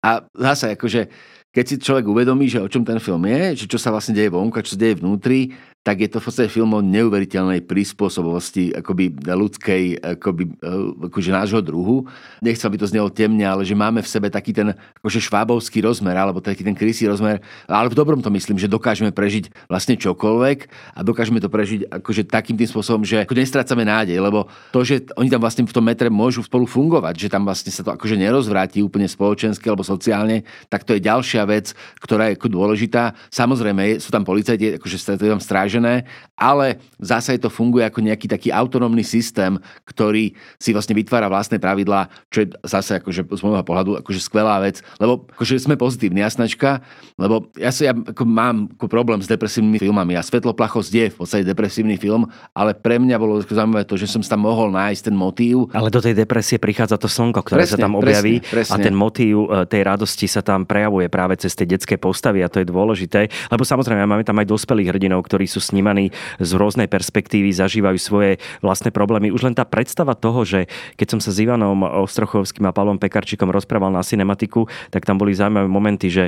[0.00, 1.10] A zase, akože,
[1.52, 4.32] keď si človek uvedomí, že o čom ten film je, že čo sa vlastne deje
[4.32, 5.52] vonku, čo sa deje vnútri,
[5.86, 11.60] tak je to v podstate film o neuveriteľnej prispôsobovosti akoby ľudskej, akoby, eh, akože nášho
[11.64, 12.04] druhu.
[12.44, 16.12] Nechcel by to znelo temne, ale že máme v sebe taký ten akože švábovský rozmer,
[16.12, 20.58] alebo taký ten krysý rozmer, ale v dobrom to myslím, že dokážeme prežiť vlastne čokoľvek
[20.98, 25.08] a dokážeme to prežiť akože takým tým spôsobom, že ako nestrácame nádej, lebo to, že
[25.16, 28.18] oni tam vlastne v tom metre môžu spolu fungovať, že tam vlastne sa to akože
[28.18, 33.16] nerozvráti úplne spoločensky alebo sociálne, tak to je ďalšia vec, ktorá je dôležitá.
[33.28, 38.48] Samozrejme, sú tam policajti, akože tam stráže založené, ale zase to funguje ako nejaký taký
[38.48, 44.00] autonómny systém, ktorý si vlastne vytvára vlastné pravidlá, čo je zase akože z môjho pohľadu
[44.00, 46.80] akože skvelá vec, lebo akože sme pozitívni jasnačka,
[47.20, 51.16] lebo ja, si, ja ako mám ako problém s depresívnymi filmami a Svetloplachosť je v
[51.20, 52.24] podstate depresívny film,
[52.56, 55.68] ale pre mňa bolo zaujímavé to, že som tam mohol nájsť ten motív.
[55.76, 58.72] Ale do tej depresie prichádza to slnko, ktoré presne, sa tam objaví presne, presne.
[58.72, 62.48] a ten motív e, tej radosti sa tam prejavuje práve cez tie detské postavy a
[62.48, 66.90] to je dôležité, lebo samozrejme máme tam aj dospelých hrdinov, ktorí sú snímaní z rôznej
[66.90, 68.30] perspektívy, zažívajú svoje
[68.64, 69.30] vlastné problémy.
[69.30, 73.48] Už len tá predstava toho, že keď som sa s Ivanom Ostrochovským a Pavlom Pekarčikom
[73.48, 76.24] rozprával na cinematiku, tak tam boli zaujímavé momenty, že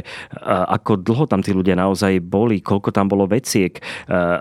[0.46, 3.76] ako dlho tam tí ľudia naozaj boli, koľko tam bolo veciek,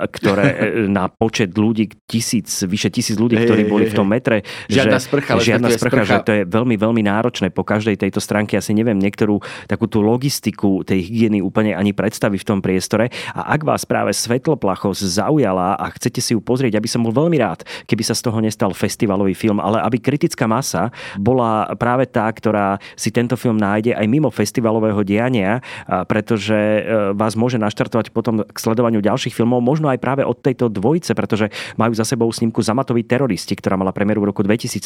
[0.10, 4.47] ktoré e, na počet ľudí, tisíc, vyše tisíc ľudí, ktorí boli v tom metre.
[4.71, 8.23] Žiadna že, sprcha, žiadna sprcha, sprcha, že to je veľmi, veľmi náročné po každej tejto
[8.23, 8.56] stránke.
[8.56, 13.12] Asi neviem niektorú takú tú logistiku tej hygieny úplne ani predstaviť v tom priestore.
[13.36, 17.12] A ak vás práve svetloplacho Markos zaujala a chcete si ju pozrieť, aby som bol
[17.12, 20.88] veľmi rád, keby sa z toho nestal festivalový film, ale aby kritická masa
[21.20, 25.60] bola práve tá, ktorá si tento film nájde aj mimo festivalového diania,
[26.08, 30.72] pretože e, vás môže naštartovať potom k sledovaniu ďalších filmov, možno aj práve od tejto
[30.72, 34.80] dvojice, pretože majú za sebou snímku Zamatoví teroristi, ktorá mala premiéru v roku 2013,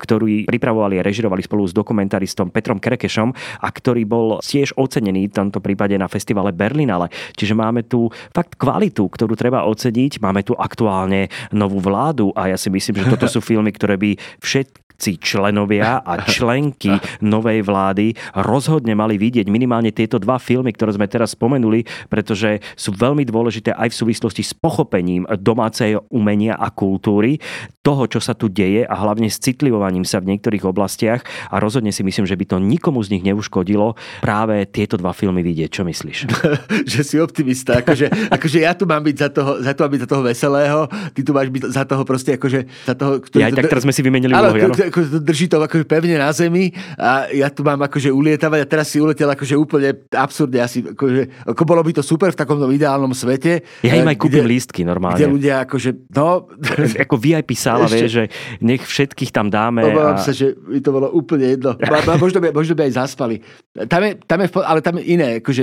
[0.00, 3.28] ktorú pripravovali a režirovali spolu s dokumentaristom Petrom Kerekešom
[3.60, 7.12] a ktorý bol tiež ocenený v tomto prípade na festivale Berlinale.
[7.36, 10.22] Čiže máme tu fakt kvalitu kvalitu, ktorú treba oceniť.
[10.22, 14.14] Máme tu aktuálne novú vládu a ja si myslím, že toto sú filmy, ktoré by
[14.38, 16.92] všetky všetci členovia a členky
[17.24, 22.92] novej vlády rozhodne mali vidieť minimálne tieto dva filmy, ktoré sme teraz spomenuli, pretože sú
[22.92, 27.40] veľmi dôležité aj v súvislosti s pochopením domáceho umenia a kultúry,
[27.82, 31.90] toho, čo sa tu deje a hlavne s citlivovaním sa v niektorých oblastiach a rozhodne
[31.90, 35.70] si myslím, že by to nikomu z nich neuškodilo práve tieto dva filmy vidieť.
[35.72, 36.18] Čo myslíš?
[36.92, 37.82] že si optimista.
[37.82, 41.26] Akože, akože ja tu mám byť za toho, za to, byť za toho veselého, ty
[41.26, 43.42] tu máš byť za toho proste akože za toho, ktorý...
[43.42, 47.30] Ja tak teraz sme si vymenili úlohy, ako drží to akože pevne na zemi a
[47.30, 51.62] ja tu mám akože ulietavať a teraz si uletel akože úplne absurdne asi, akože, ako
[51.62, 53.62] bolo by to super v takomto ideálnom svete.
[53.86, 55.18] Ja im aj kúpim kde, lístky normálne.
[55.18, 56.50] Kde ľudia akože, no...
[57.02, 58.30] Ako VIP sála, vie, že
[58.62, 59.82] nech všetkých tam dáme.
[59.82, 60.22] Obávam a...
[60.22, 61.74] sa, že by to bolo úplne jedno.
[62.20, 63.42] Možno by, možno by aj zaspali.
[63.90, 65.62] Tam je, tam je, ale tam je iné, akože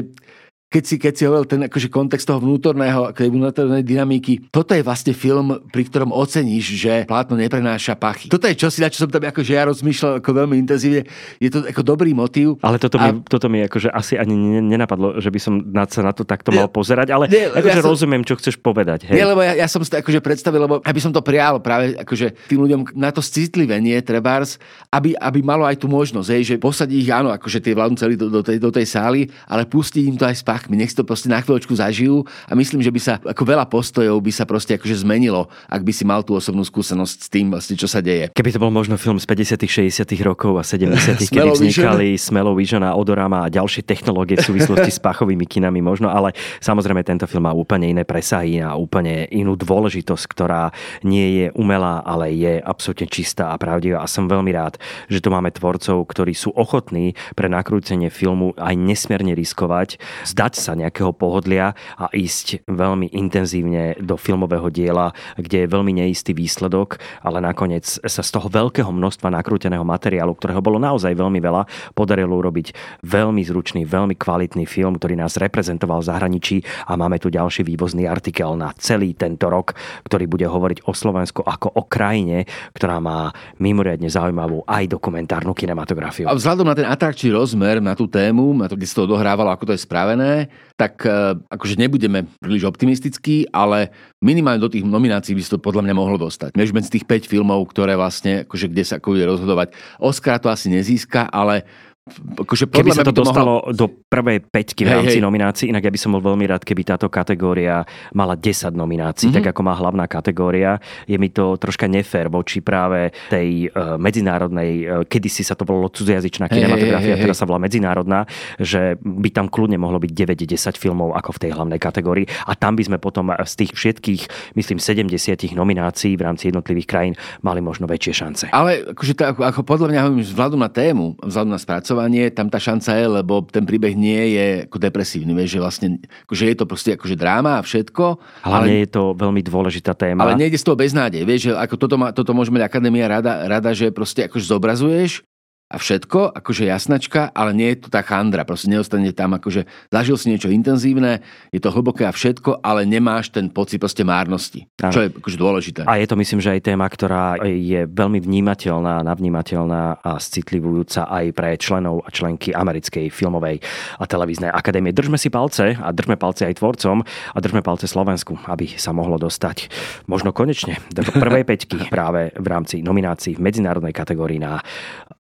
[0.70, 5.18] keď si, keď si hovoril ten akože kontext toho vnútorného, vnútornej dynamiky, toto je vlastne
[5.18, 8.30] film, pri ktorom oceníš, že plátno neprenáša pachy.
[8.30, 11.10] Toto je čosi, na čo som tam akože ja rozmýšľal ako veľmi intenzívne.
[11.42, 12.62] Je to ako dobrý motív.
[12.62, 13.10] Ale toto, a...
[13.10, 16.54] mi, toto mi akože asi ani nenapadlo, že by som na, sa na to takto
[16.54, 17.90] mal pozerať, ale nie, akože ja som...
[17.90, 19.10] rozumiem, čo chceš povedať.
[19.10, 19.18] Hej.
[19.18, 21.98] Nie, lebo ja, ja som si to akože predstavil, lebo aby som to prijal práve
[21.98, 24.62] akože tým ľuďom na to citlivenie, trebárs,
[24.94, 28.14] aby, aby malo aj tú možnosť, hej, že posadí ich, áno, akože tie vládnu celý
[28.14, 31.00] do, do, tej, do tej sály, ale pustiť im to aj spách prachmi, nech si
[31.00, 34.44] to proste na chvíľočku zažijú a myslím, že by sa ako veľa postojov by sa
[34.44, 38.04] proste akože zmenilo, ak by si mal tú osobnú skúsenosť s tým vlastne, čo sa
[38.04, 38.28] deje.
[38.36, 42.84] Keby to bol možno film z 50 60 rokov a 70 kedy vznikali Smelo Vision
[42.84, 47.48] a Odorama a ďalšie technológie v súvislosti s pachovými kinami možno, ale samozrejme tento film
[47.48, 50.76] má úplne iné presahy a úplne inú dôležitosť, ktorá
[51.08, 54.04] nie je umelá, ale je absolútne čistá a pravdivá.
[54.04, 54.76] A som veľmi rád,
[55.08, 60.66] že tu máme tvorcov, ktorí sú ochotní pre nakrúcenie filmu aj nesmierne riskovať, zdať vzdať
[60.66, 66.98] sa nejakého pohodlia a ísť veľmi intenzívne do filmového diela, kde je veľmi neistý výsledok,
[67.22, 72.34] ale nakoniec sa z toho veľkého množstva nakrúteného materiálu, ktorého bolo naozaj veľmi veľa, podarilo
[72.42, 72.74] urobiť
[73.06, 76.58] veľmi zručný, veľmi kvalitný film, ktorý nás reprezentoval v zahraničí
[76.90, 79.78] a máme tu ďalší vývozný artikel na celý tento rok,
[80.10, 83.30] ktorý bude hovoriť o Slovensku ako o krajine, ktorá má
[83.62, 86.26] mimoriadne zaujímavú aj dokumentárnu kinematografiu.
[86.26, 89.54] A vzhľadom na ten atrakčný rozmer, na tú tému, na to, kde sa to odohrávalo,
[89.54, 90.39] ako to je spravené,
[90.80, 93.92] tak e, akože nebudeme príliš optimistickí, ale
[94.24, 96.56] minimálne do tých nominácií by sa to podľa mňa mohlo dostať.
[96.56, 99.76] Než medzi tých 5 filmov, ktoré vlastne, akože kde sa ako bude rozhodovať.
[100.00, 101.68] Oscar to asi nezíska, ale
[102.10, 103.76] akože keby sa to, to dostalo mohlo...
[103.76, 105.24] do prvej peťky v rámci hej.
[105.24, 109.46] nominácií, inak ja by som bol veľmi rád, keby táto kategória mala 10 nominácií, mm-hmm.
[109.46, 110.82] tak ako má hlavná kategória.
[111.06, 115.94] Je mi to troška nefér voči práve tej uh, medzinárodnej, uh, kedysi sa to volalo
[115.94, 117.38] cudzojazyčná kinematografia, hey, hey, hey.
[117.38, 118.26] sa volá medzinárodná,
[118.58, 122.74] že by tam kľudne mohlo byť 9-10 filmov ako v tej hlavnej kategórii a tam
[122.74, 124.22] by sme potom z tých všetkých,
[124.58, 127.14] myslím, 70 nominácií v rámci jednotlivých krajín
[127.46, 128.46] mali možno väčšie šance.
[128.50, 130.02] Ale akože to, ako, ako podľa mňa
[130.34, 134.40] vzhľadom na tému, vzhľadom na spracovanie, spracovanie, tam tá šanca je, lebo ten príbeh nie
[134.40, 135.88] je ako depresívny, vieš, že vlastne,
[136.28, 138.04] akože je to proste akože dráma a všetko.
[138.48, 140.24] Hlavne ale, je to veľmi dôležitá téma.
[140.24, 143.12] Ale nejde z toho bez nádej, vieš, že ako toto, má, toto môže mať Akadémia
[143.12, 145.28] rada, rada, že proste akože zobrazuješ
[145.70, 150.18] a všetko, akože jasnačka, ale nie je to tá chandra, proste neostane tam, akože zažil
[150.18, 151.22] si niečo intenzívne,
[151.54, 154.90] je to hlboké a všetko, ale nemáš ten pocit proste márnosti, ano.
[154.90, 155.80] čo je akože dôležité.
[155.86, 161.26] A je to myslím, že aj téma, ktorá je veľmi vnímateľná, navnímateľná a citlivujúca aj
[161.38, 163.62] pre členov a členky Americkej filmovej
[164.02, 164.90] a televíznej akadémie.
[164.90, 169.22] Držme si palce a držme palce aj tvorcom a držme palce Slovensku, aby sa mohlo
[169.22, 169.70] dostať
[170.10, 174.58] možno konečne do prvej peťky práve v rámci nominácií v medzinárodnej kategórii na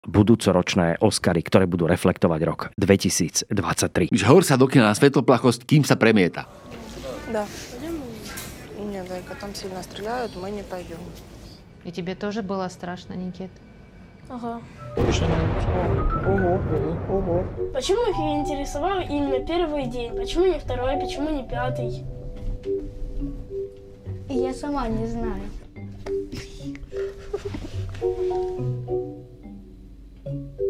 [0.08, 4.12] budúcoročné Oscary, ktoré budú reflektovať rok 2023.
[4.12, 6.46] Že hovor sa dokina na svetloplachosť, kým sa premieta.
[7.32, 7.44] Да.
[8.78, 10.98] Нет, Зайка, там сильно стреляют, мы не пойдем.
[11.84, 13.50] И тебе тоже было страшно, Никит?
[14.28, 14.60] Ага.
[16.26, 16.60] Ого,
[17.10, 17.44] ого.
[17.74, 20.14] Почему их интересовал именно первый день?
[20.16, 22.04] Почему не второй, почему не пятый?
[24.28, 25.42] Я сама не знаю.
[30.25, 30.68] Thank you.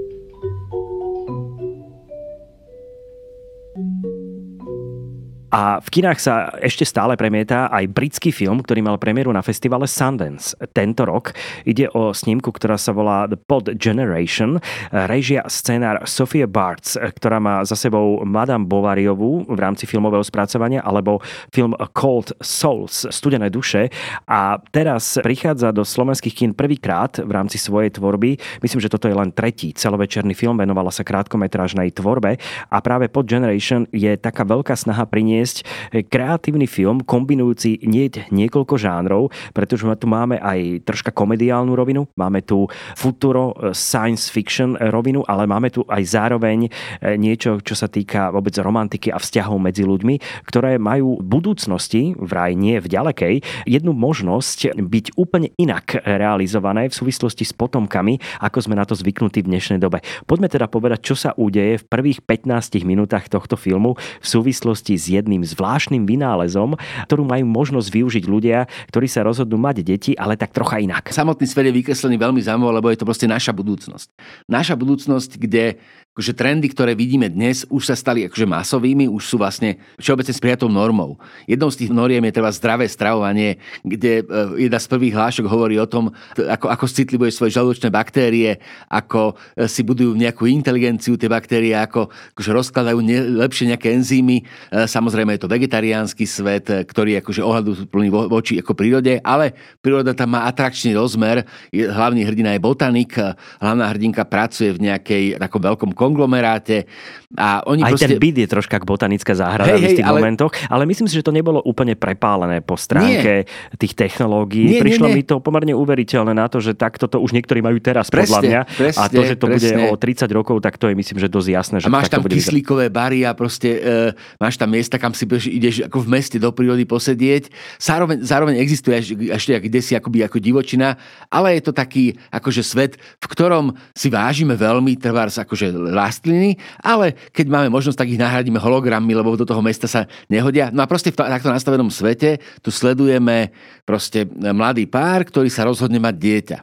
[5.49, 9.89] A v kinách sa ešte stále premieta aj britský film, ktorý mal premiéru na festivale
[9.89, 11.33] Sundance tento rok.
[11.65, 14.61] Ide o snímku, ktorá sa volá The Pod Generation.
[14.93, 21.17] Režia scénár Sophia Bartz, ktorá má za sebou Madame Bovaryovú v rámci filmového spracovania, alebo
[21.49, 23.89] film Cold Souls, Studené duše.
[24.29, 28.37] A teraz prichádza do slovenských kín prvýkrát v rámci svojej tvorby.
[28.61, 32.37] Myslím, že toto je len tretí celovečerný film, venovala sa krátkometrážnej tvorbe
[32.69, 35.63] a práve Pod Generation je taká veľká snaha priniesť priniesť
[36.11, 42.67] kreatívny film kombinujúci nie niekoľko žánrov, pretože tu máme aj troška komediálnu rovinu, máme tu
[42.99, 46.67] futuro science fiction rovinu, ale máme tu aj zároveň
[47.15, 52.59] niečo, čo sa týka vôbec romantiky a vzťahov medzi ľuďmi, ktoré majú v budúcnosti, vraj
[52.59, 58.75] nie v ďalekej, jednu možnosť byť úplne inak realizované v súvislosti s potomkami, ako sme
[58.75, 60.03] na to zvyknutí v dnešnej dobe.
[60.27, 65.05] Poďme teda povedať, čo sa udeje v prvých 15 minútach tohto filmu v súvislosti s
[65.29, 66.73] jedným zvláštnym vynálezom,
[67.05, 71.13] ktorú majú možnosť využiť ľudia, ktorí sa rozhodnú mať deti, ale tak trocha inak.
[71.13, 74.09] Samotný svet je vykreslený veľmi zaujímavé, lebo je to proste naša budúcnosť.
[74.49, 75.77] Naša budúcnosť, kde
[76.17, 80.41] akože trendy, ktoré vidíme dnes, už sa stali akože masovými, už sú vlastne všeobecne s
[80.41, 81.21] prijatou normou.
[81.45, 85.77] Jednou z tých noriem je treba zdravé stravovanie, kde e, jedna z prvých hlášok hovorí
[85.77, 88.57] o tom, ako, ako citlivuje svoje žalúdočné baktérie,
[88.89, 94.41] ako e, si budujú nejakú inteligenciu tie baktérie, ako akože rozkladajú ne, lepšie nejaké enzymy.
[94.41, 99.53] E, samozrejme je to vegetariánsky svet, ktorý akože ohľadu plný vo, voči ako prírode, ale
[99.79, 101.45] príroda tam má atrakčný rozmer.
[101.69, 103.13] Hlavný hrdina je botanik,
[103.61, 106.89] hlavná hrdinka pracuje v nejakej takom veľkom konglomeráte.
[107.37, 108.09] A oni Aj proste...
[108.09, 110.17] ten byt je troška botanická záhrada hey, v istých ale...
[110.17, 113.77] momentoch, ale myslím si, že to nebolo úplne prepálené po stránke nie.
[113.77, 114.65] tých technológií.
[114.65, 115.17] Nie, Prišlo nie, nie.
[115.21, 118.41] mi to pomerne uveriteľné na to, že takto to už niektorí majú teraz, presne, podľa
[118.41, 118.61] mňa.
[118.65, 119.77] Presne, a to, že to presne.
[119.77, 121.75] bude o 30 rokov, tak to je myslím, že dosť jasné.
[121.85, 125.85] Že a máš tam kyslíkové bary a proste e, máš tam miesta, kam si ideš
[125.85, 127.53] ako v meste do prírody posedieť.
[127.77, 128.97] Zároveň, zároveň existuje
[129.29, 130.97] ešte kde si akoby ako divočina,
[131.29, 137.17] ale je to taký akože svet, v ktorom si vážime veľmi trvárs akože rastliny, ale
[137.33, 140.69] keď máme možnosť, tak ich nahradíme hologrammi, lebo do toho mesta sa nehodia.
[140.69, 143.51] No a proste v takto nastavenom svete tu sledujeme
[143.83, 146.57] proste mladý pár, ktorý sa rozhodne mať dieťa.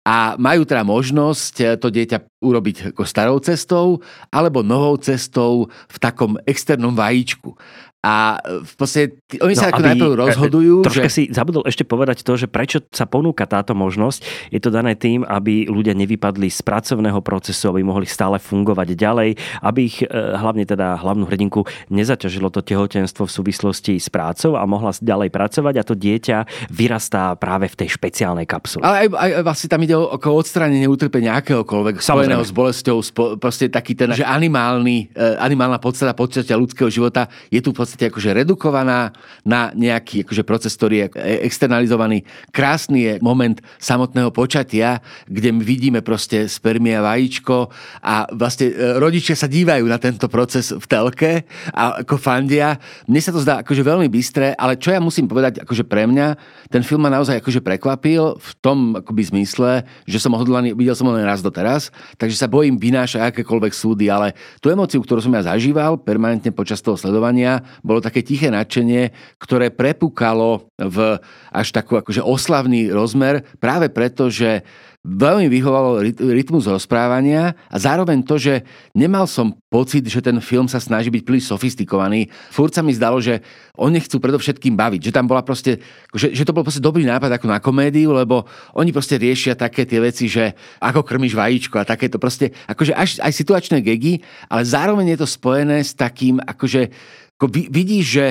[0.00, 4.00] A majú teda možnosť to dieťa urobiť ako starou cestou
[4.32, 7.52] alebo novou cestou v takom externom vajíčku.
[8.00, 10.74] A v podstate oni no, sa ako najprv rozhodujú.
[10.88, 11.12] Troška že...
[11.12, 14.48] si zabudol ešte povedať to, že prečo sa ponúka táto možnosť.
[14.48, 19.30] Je to dané tým, aby ľudia nevypadli z pracovného procesu, aby mohli stále fungovať ďalej,
[19.60, 24.64] aby ich e, hlavne teda hlavnú hrdinku nezaťažilo to tehotenstvo v súvislosti s prácou a
[24.64, 28.80] mohla ďalej pracovať a to dieťa vyrastá práve v tej špeciálnej kapsule.
[28.80, 33.68] Ale aj, aj vlastne tam ide o odstránenie utrpenia akéhokoľvek spojeného s bolesťou, spo, proste
[33.68, 38.30] taký ten, že animálny, e, animálna podstata, podstata ľudského života je tu v podstate akože
[38.46, 39.10] redukovaná
[39.42, 41.06] na nejaký akože proces, ktorý je
[41.42, 42.22] externalizovaný.
[42.54, 47.66] Krásny je moment samotného počatia, kde my vidíme proste spermia vajíčko
[48.06, 51.42] a vlastne e, rodičia sa dívajú na tento proces v telke
[51.74, 52.78] a ako fandia.
[53.10, 56.38] Mne sa to zdá akože veľmi bystré, ale čo ja musím povedať akože pre mňa,
[56.70, 61.10] ten film ma naozaj akože prekvapil v tom akoby zmysle, že som odhodlaný, videl som
[61.10, 65.34] ho len raz doteraz, takže sa bojím vynášať akékoľvek súdy, ale tú emociu, ktorú som
[65.34, 71.98] ja zažíval permanentne počas toho sledovania, bolo také tiché nadšenie, ktoré prepukalo v až takú
[71.98, 74.62] akože oslavný rozmer práve preto, že
[75.00, 78.60] veľmi vyhovalo rytmus rozprávania a zároveň to, že
[78.92, 82.28] nemal som pocit, že ten film sa snaží byť príliš sofistikovaný.
[82.52, 83.40] Furt sa mi zdalo, že
[83.80, 85.80] oni chcú predovšetkým baviť, že tam bola proste,
[86.12, 88.44] že, že to bol proste dobrý nápad ako na komédiu, lebo
[88.76, 90.52] oni proste riešia také tie veci, že
[90.84, 94.20] ako krmiš vajíčko a takéto proste, akože až, aj situačné gegy,
[94.52, 96.92] ale zároveň je to spojené s takým, akože
[97.40, 98.26] ako vidíš, že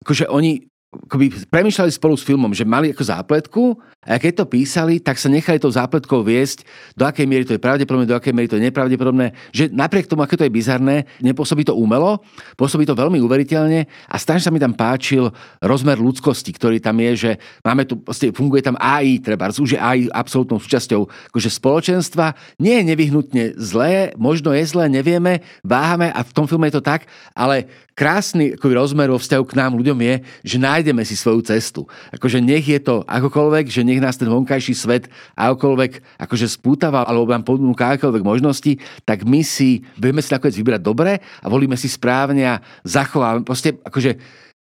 [0.00, 3.62] akože oni akoby premýšľali spolu s filmom, že mali ako zápletku
[4.00, 6.64] a keď to písali, tak sa nechali tou zápletkou viesť,
[6.96, 10.24] do akej miery to je pravdepodobné, do akej miery to je nepravdepodobné, že napriek tomu,
[10.24, 12.24] aké to je bizarné, nepôsobí to umelo,
[12.56, 15.28] pôsobí to veľmi uveriteľne a strašne sa mi tam páčil
[15.60, 18.00] rozmer ľudskosti, ktorý tam je, že máme tu,
[18.32, 21.04] funguje tam AI, treba, už je AI absolútnou súčasťou
[21.36, 26.72] akože spoločenstva, nie je nevyhnutne zlé, možno je zlé, nevieme, váhame a v tom filme
[26.72, 27.04] je to tak,
[27.36, 27.68] ale
[28.00, 31.84] krásny akoby, rozmer vo vzťahu k nám ľuďom je, že nájdeme si svoju cestu.
[32.16, 37.34] Akože nech je to akokoľvek, že nech nás ten vonkajší svet akokoľvek akože spútava alebo
[37.34, 38.72] nám ponúka akokoľvek možnosti,
[39.02, 43.42] tak my si vieme si nakoniec vybrať dobre a volíme si správne a zachovávame.
[43.42, 44.16] Proste akože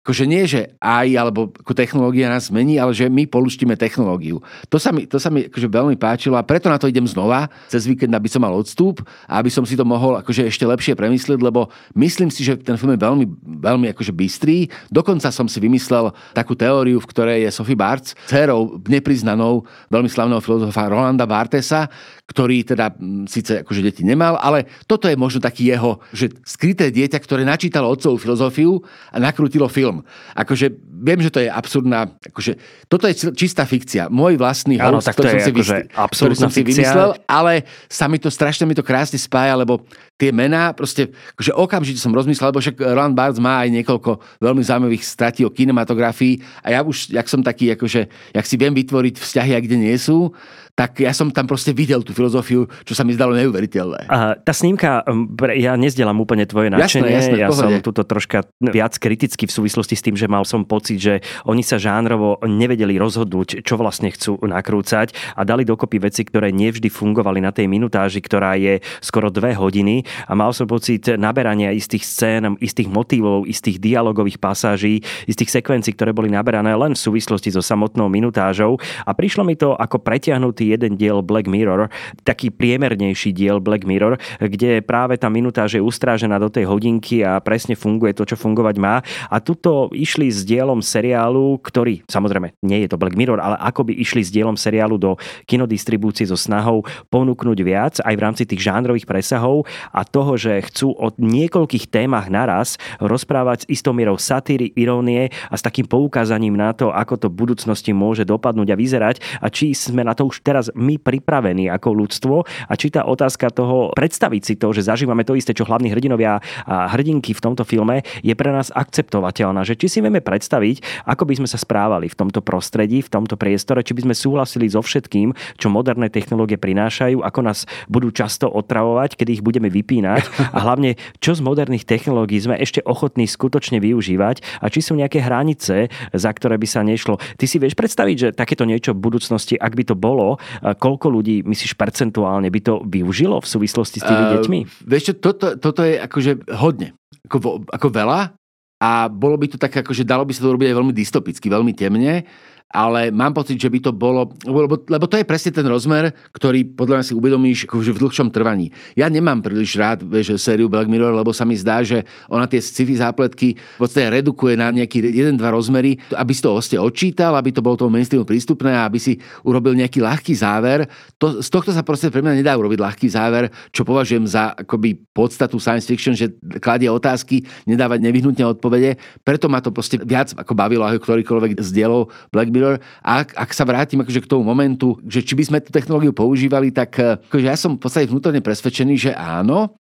[0.09, 4.41] akože nie, že aj alebo ako technológia nás zmení, ale že my poluštíme technológiu.
[4.73, 7.53] To sa mi, to sa mi akože veľmi páčilo a preto na to idem znova
[7.69, 10.97] cez víkend, aby som mal odstup a aby som si to mohol akože ešte lepšie
[10.97, 13.27] premyslieť, lebo myslím si, že ten film je veľmi,
[13.61, 14.73] veľmi akože bystrý.
[14.89, 20.41] Dokonca som si vymyslel takú teóriu, v ktorej je Sophie Bartz, dcerou nepriznanou veľmi slavného
[20.41, 21.93] filozofa Rolanda Bartesa,
[22.29, 22.93] ktorý teda
[23.25, 27.89] síce akože deti nemal, ale toto je možno taký jeho, že skryté dieťa, ktoré načítalo
[27.89, 30.05] otcovú filozofiu a nakrútilo film.
[30.37, 34.13] Akože viem, že to je absurdná, akože toto je čistá fikcia.
[34.13, 38.29] Môj vlastný to ktorý som si, akože ktorý som si vymyslel, ale sa mi to
[38.29, 39.81] strašne mi to krásne spája, lebo
[40.21, 44.63] tie mená, proste, akože okamžite som rozmyslel, lebo však Roland Barthes má aj niekoľko veľmi
[44.67, 49.15] zaujímavých stratí o kinematografii a ja už, jak som taký, akože, jak si viem vytvoriť
[49.17, 50.35] vzťahy, a kde nie sú,
[50.79, 54.07] tak ja som tam proste videl tú filozofiu, čo sa mi zdalo neuveriteľné.
[54.07, 57.11] A tá snímka, m, pre- ja nezdielam úplne tvoje Jasné, nadšenie.
[57.11, 57.59] jasné, v ja pohode.
[57.59, 61.15] som tuto troška viac kriticky v súvislosti s tým, že mal som pocit, že
[61.51, 66.87] oni sa žánrovo nevedeli rozhodnúť, čo vlastne chcú nakrúcať a dali dokopy veci, ktoré nevždy
[66.87, 72.07] fungovali na tej minutáži, ktorá je skoro dve hodiny a mal som pocit naberania istých
[72.07, 77.67] scén, istých motívov, istých dialogových pasáží, istých sekvencií, ktoré boli naberané len v súvislosti so
[77.67, 81.89] samotnou minutážou a prišlo mi to ako pretiahnutý jeden diel Black Mirror,
[82.23, 87.41] taký priemernejší diel Black Mirror, kde práve tá minutáž je ustrážená do tej hodinky a
[87.41, 89.01] presne funguje to, čo fungovať má.
[89.33, 93.89] A tuto išli s dielom seriálu, ktorý, samozrejme, nie je to Black Mirror, ale ako
[93.89, 95.17] by išli s dielom seriálu do
[95.49, 100.93] kinodistribúcie so snahou ponúknuť viac aj v rámci tých žánrových presahov a toho, že chcú
[100.95, 106.75] o niekoľkých témach naraz rozprávať s istou mierou satíry, irónie a s takým poukázaním na
[106.75, 110.43] to, ako to v budúcnosti môže dopadnúť a vyzerať a či sme na to už
[110.49, 115.29] teraz my pripravení ako ľudstvo a či tá otázka toho predstaviť si to, že zažívame
[115.29, 119.69] to isté, čo hlavní hrdinovia a hrdinky v tomto filme, je pre nás akceptovateľná.
[119.69, 123.37] Že či si vieme predstaviť, ako by sme sa správali v tomto prostredí, v tomto
[123.37, 128.49] priestore, či by sme súhlasili so všetkým, čo moderné technológie prinášajú, ako nás budú často
[128.49, 130.25] otravovať, kedy ich budeme vypínať
[130.57, 135.21] a hlavne, čo z moderných technológií sme ešte ochotní skutočne využívať a či sú nejaké
[135.21, 137.21] hranice, za ktoré by sa nešlo.
[137.37, 141.43] Ty si vieš predstaviť, že takéto niečo v budúcnosti, ak by to bolo, koľko ľudí,
[141.45, 144.59] myslíš percentuálne, by to využilo v súvislosti s tými Eh, deťmi?
[144.87, 146.95] Vieš čo, toto, toto je akože hodne.
[147.27, 148.33] Ako, ako veľa.
[148.79, 151.75] A bolo by to tak, akože dalo by sa to robiť aj veľmi dystopicky, veľmi
[151.75, 152.23] temne.
[152.69, 154.29] Ale mám pocit, že by to bolo...
[154.45, 158.29] Lebo, lebo to je presne ten rozmer, ktorý podľa mňa si uvedomíš akože v dlhšom
[158.29, 158.69] trvaní.
[158.93, 162.61] Ja nemám príliš rád vieš, sériu Black Mirror, lebo sa mi zdá, že ona tie
[162.61, 167.33] sci-fi zápletky v podstate redukuje na nejaký jeden, dva rozmery, aby si to oste odčítal,
[167.41, 169.17] aby to bolo tomu mainstreamu prístupné a aby si
[169.49, 170.93] urobil nejaký ľahký záver.
[171.17, 175.09] To, z tohto sa proste pre mňa nedá urobiť ľahký záver, čo považujem za akoby
[175.17, 179.01] podstatu science fiction, že kladie otázky, nedávať nevyhnutne odpovede.
[179.25, 182.58] Preto ma to proste viac ako bavilo ako ktorýkoľvek z dielov Black Mirror.
[183.05, 186.11] A ak, ak sa vrátim akože k tomu momentu, že či by sme tú technológiu
[186.11, 189.79] používali, tak eh, akože ja som v podstate vnútorne presvedčený, že áno,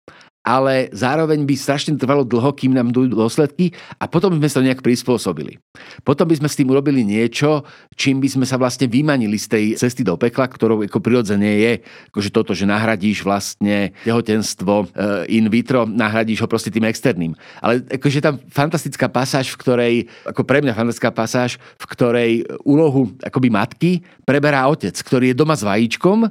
[0.45, 4.61] ale zároveň by strašne trvalo dlho, kým nám dojdú dôsledky a potom by sme sa
[4.61, 5.57] nejak prispôsobili.
[6.05, 7.65] Potom by sme s tým urobili niečo,
[7.97, 11.73] čím by sme sa vlastne vymanili z tej cesty do pekla, ktorou ako prirodzene je
[12.13, 17.33] akože toto, že nahradíš vlastne tehotenstvo eh, in vitro, nahradíš ho proste tým externým.
[17.65, 19.93] Ale akože tam fantastická pasáž, v ktorej,
[20.29, 22.31] ako pre mňa fantastická pasáž, v ktorej
[22.61, 23.91] úlohu akoby matky
[24.21, 26.29] preberá otec, ktorý je doma s vajíčkom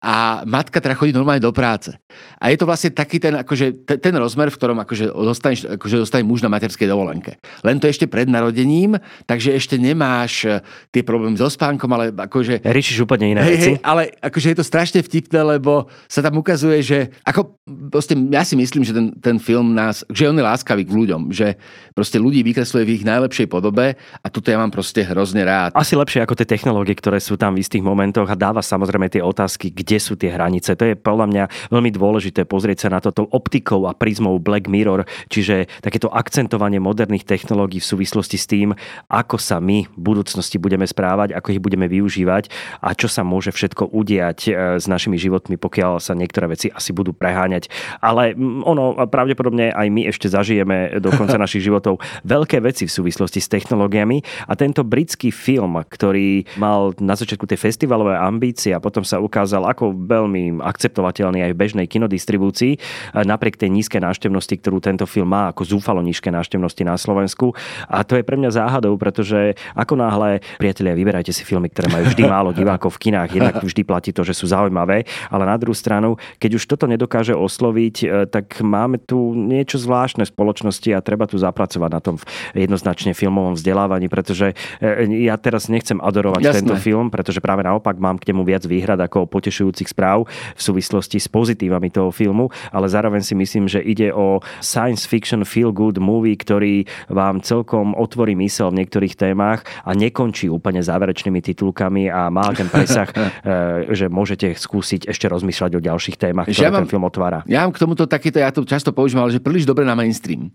[0.00, 1.92] a matka teda chodí normálne do práce.
[2.40, 5.96] A je to vlastne taký ten, akože, te- ten rozmer, v ktorom akože dostaneš, akože
[6.00, 7.36] dostane muž na materskej dovolenke.
[7.60, 8.96] Len to ešte pred narodením,
[9.28, 12.64] takže ešte nemáš eh, tie problémy so spánkom, ale akože...
[12.64, 16.80] Riešiš úplne iné Hej, hej, ale akože je to strašne vtipné, lebo sa tam ukazuje,
[16.80, 16.98] že
[17.28, 17.60] ako,
[17.92, 21.28] proste, ja si myslím, že ten, ten film nás, že on je láskavý k ľuďom,
[21.28, 21.60] že
[21.92, 25.76] proste ľudí vykresluje v ich najlepšej podobe a toto ja mám proste hrozne rád.
[25.76, 29.20] Asi lepšie ako tie technológie, ktoré sú tam v istých momentoch a dáva samozrejme tie
[29.20, 30.76] otázky, kde sú tie hranice.
[30.76, 35.08] To je podľa mňa veľmi dôležité pozrieť sa na toto optikou a prízmou Black Mirror,
[35.32, 38.76] čiže takéto akcentovanie moderných technológií v súvislosti s tým,
[39.08, 42.52] ako sa my v budúcnosti budeme správať, ako ich budeme využívať
[42.84, 46.92] a čo sa môže všetko udiať e, s našimi životmi, pokiaľ sa niektoré veci asi
[46.92, 47.72] budú preháňať.
[48.04, 48.36] Ale
[48.66, 53.48] ono pravdepodobne aj my ešte zažijeme do konca našich životov veľké veci v súvislosti s
[53.48, 54.20] technológiami
[54.50, 59.64] a tento britský film, ktorý mal na začiatku tie festivalové ambície a potom sa ukázal
[59.64, 62.76] ako veľmi akceptovateľný aj v bežnej kinodistribúcii,
[63.24, 67.56] napriek tej nízkej návštevnosti, ktorú tento film má, ako zúfalo nízke návštevnosti na Slovensku.
[67.88, 72.10] A to je pre mňa záhadou, pretože ako náhle, priatelia, vyberajte si filmy, ktoré majú
[72.10, 75.76] vždy málo divákov v kinách, jednak vždy platí to, že sú zaujímavé, ale na druhú
[75.78, 80.98] stranu, keď už toto nedokáže osloviť, e, tak máme tu niečo zvláštne v spoločnosti a
[80.98, 82.16] treba tu zapracovať na tom
[82.58, 86.58] jednoznačne filmovom vzdelávaní, pretože e, ja teraz nechcem adorovať Jasné.
[86.66, 90.26] tento film, pretože práve naopak mám k nemu viac výhrad ako potešujúce povzbudzujúcich správ
[90.58, 95.46] v súvislosti s pozitívami toho filmu, ale zároveň si myslím, že ide o science fiction
[95.46, 101.38] feel good movie, ktorý vám celkom otvorí mysel v niektorých témach a nekončí úplne záverečnými
[101.38, 106.66] titulkami a má ten presah, eh, že môžete skúsiť ešte rozmýšľať o ďalších témach, ktoré
[106.66, 107.46] ja mám, ten film otvára.
[107.46, 110.50] Ja mám k tomuto takýto, ja to často používam, ale že príliš dobre na mainstream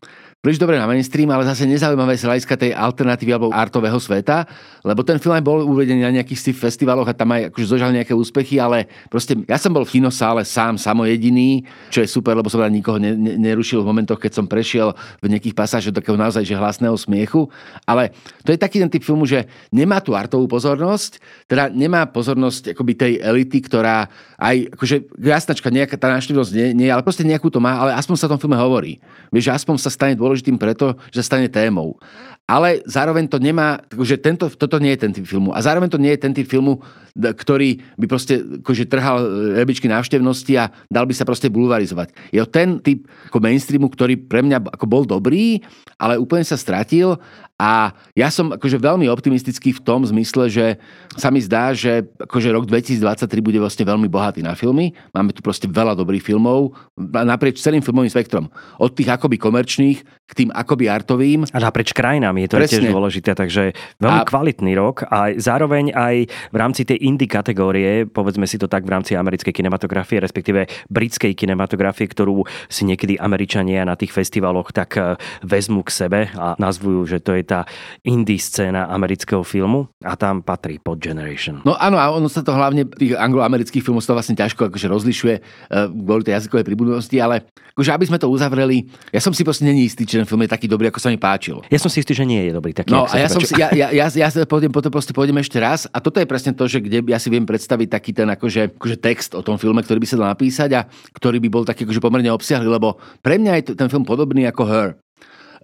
[0.46, 4.46] príliš dobre na mainstream, ale zase nezaujímavé z hľadiska tej alternatívy alebo artového sveta,
[4.86, 8.14] lebo ten film aj bol uvedený na nejakých festivaloch a tam aj akože zožal nejaké
[8.14, 12.48] úspechy, ale proste ja som bol v kinosále sám, samo jediný, čo je super, lebo
[12.48, 16.16] som tam nikoho ne, ne, nerušil v momentoch, keď som prešiel v nejakých pasážoch takého
[16.16, 17.50] naozaj že hlasného smiechu,
[17.90, 18.14] ale
[18.46, 22.94] to je taký ten typ filmu, že nemá tú artovú pozornosť, teda nemá pozornosť akoby
[22.94, 27.58] tej elity, ktorá aj, akože jasnačka, nejaká tá návštevnosť nie, nie, ale proste nejakú to
[27.58, 29.02] má, ale aspoň sa v tom filme hovorí.
[29.34, 31.98] Vieš, že aspoň sa stane dôležitý dôležitým preto, že sa stane témou.
[32.46, 35.50] Ale zároveň to nemá, že tento, toto nie je ten typ filmu.
[35.50, 36.78] A zároveň to nie je ten typ filmu,
[37.18, 39.18] ktorý by proste akože trhal
[39.58, 42.14] rebičky návštevnosti a dal by sa proste bulvarizovať.
[42.30, 45.66] Je to ten typ ako mainstreamu, ktorý pre mňa ako bol dobrý,
[45.98, 47.18] ale úplne sa stratil
[47.56, 50.76] a ja som akože veľmi optimistický v tom zmysle, že
[51.16, 53.00] sa mi zdá, že akože rok 2023
[53.40, 54.92] bude vlastne veľmi bohatý na filmy.
[55.16, 58.52] Máme tu proste veľa dobrých filmov naprieč celým filmovým spektrom.
[58.76, 61.48] Od tých akoby komerčných k tým akoby artovým.
[61.48, 62.72] A naprieč krajinám je to Presne.
[62.76, 63.72] tiež dôležité, takže
[64.04, 64.28] veľmi a...
[64.28, 69.00] kvalitný rok a zároveň aj v rámci tej indie kategórie, povedzme si to tak v
[69.00, 75.16] rámci americkej kinematografie, respektíve britskej kinematografie, ktorú si niekedy Američania na tých festivaloch tak eh,
[75.40, 77.64] vezmú k sebe a nazvujú, že to je tá
[78.04, 81.62] indie scéna amerického filmu a tam patrí Pod Generation.
[81.62, 85.36] No áno, a ono sa to hlavne tých angloamerických filmov sa vlastne ťažko akože rozlišuje
[85.40, 87.46] uh, kvôli tej jazykovej príbudnosti, ale
[87.78, 90.52] akože aby sme to uzavreli, ja som si proste není istý, či ten film je
[90.52, 91.62] taký dobrý, ako sa mi páčil.
[91.70, 92.76] Ja som si istý, že nie je dobrý.
[92.76, 95.62] Taký, no a ja, som si, ja, ja, ja, ja pôjdem, potom proste pôjdem ešte
[95.62, 98.76] raz a toto je presne to, že kde ja si viem predstaviť taký ten akože,
[98.76, 100.82] akože text o tom filme, ktorý by sa dal napísať a
[101.14, 104.64] ktorý by bol taký akože pomerne obsiahly, lebo pre mňa je ten film podobný ako
[104.66, 104.90] Her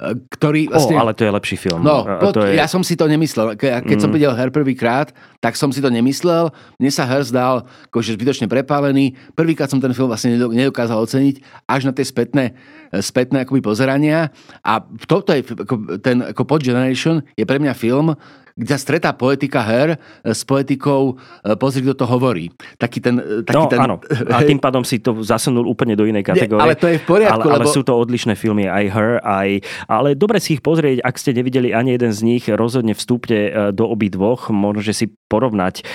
[0.10, 0.74] ktorý...
[0.74, 0.97] Vlastne...
[0.97, 1.86] Oh, ale to je lepší film.
[1.86, 2.58] No, to, to je...
[2.58, 3.54] ja som si to nemyslel.
[3.54, 4.04] Ke, keď mm.
[4.04, 6.49] som videl Her prvýkrát, tak som si to nemyslel.
[6.82, 9.14] Mne sa Her zdal akože zbytočne prepálený.
[9.38, 12.58] Prvýkrát som ten film vlastne nedokázal oceniť, až na tie spätné,
[12.99, 14.27] spätné akoby pozerania.
[14.67, 18.11] A toto je, ako, ten ako Pod Generation je pre mňa film,
[18.55, 22.51] kde stretá poetika her s poetikou e, pozri, kto to hovorí.
[22.75, 23.15] Taký ten...
[23.19, 23.79] E, taký no ten...
[23.79, 23.95] áno,
[24.29, 26.59] a tým pádom si to zasunul úplne do inej kategórie.
[26.59, 27.69] Nie, ale to je v poriadku, ale, lebo...
[27.71, 29.49] ale sú to odlišné filmy, aj Her, aj...
[29.87, 33.51] Ale dobre si ich pozrieť, ak ste nevideli ani jeden z nich, rozhodne vstúpte e,
[33.71, 35.87] do obi dvoch, možno, že si porovnať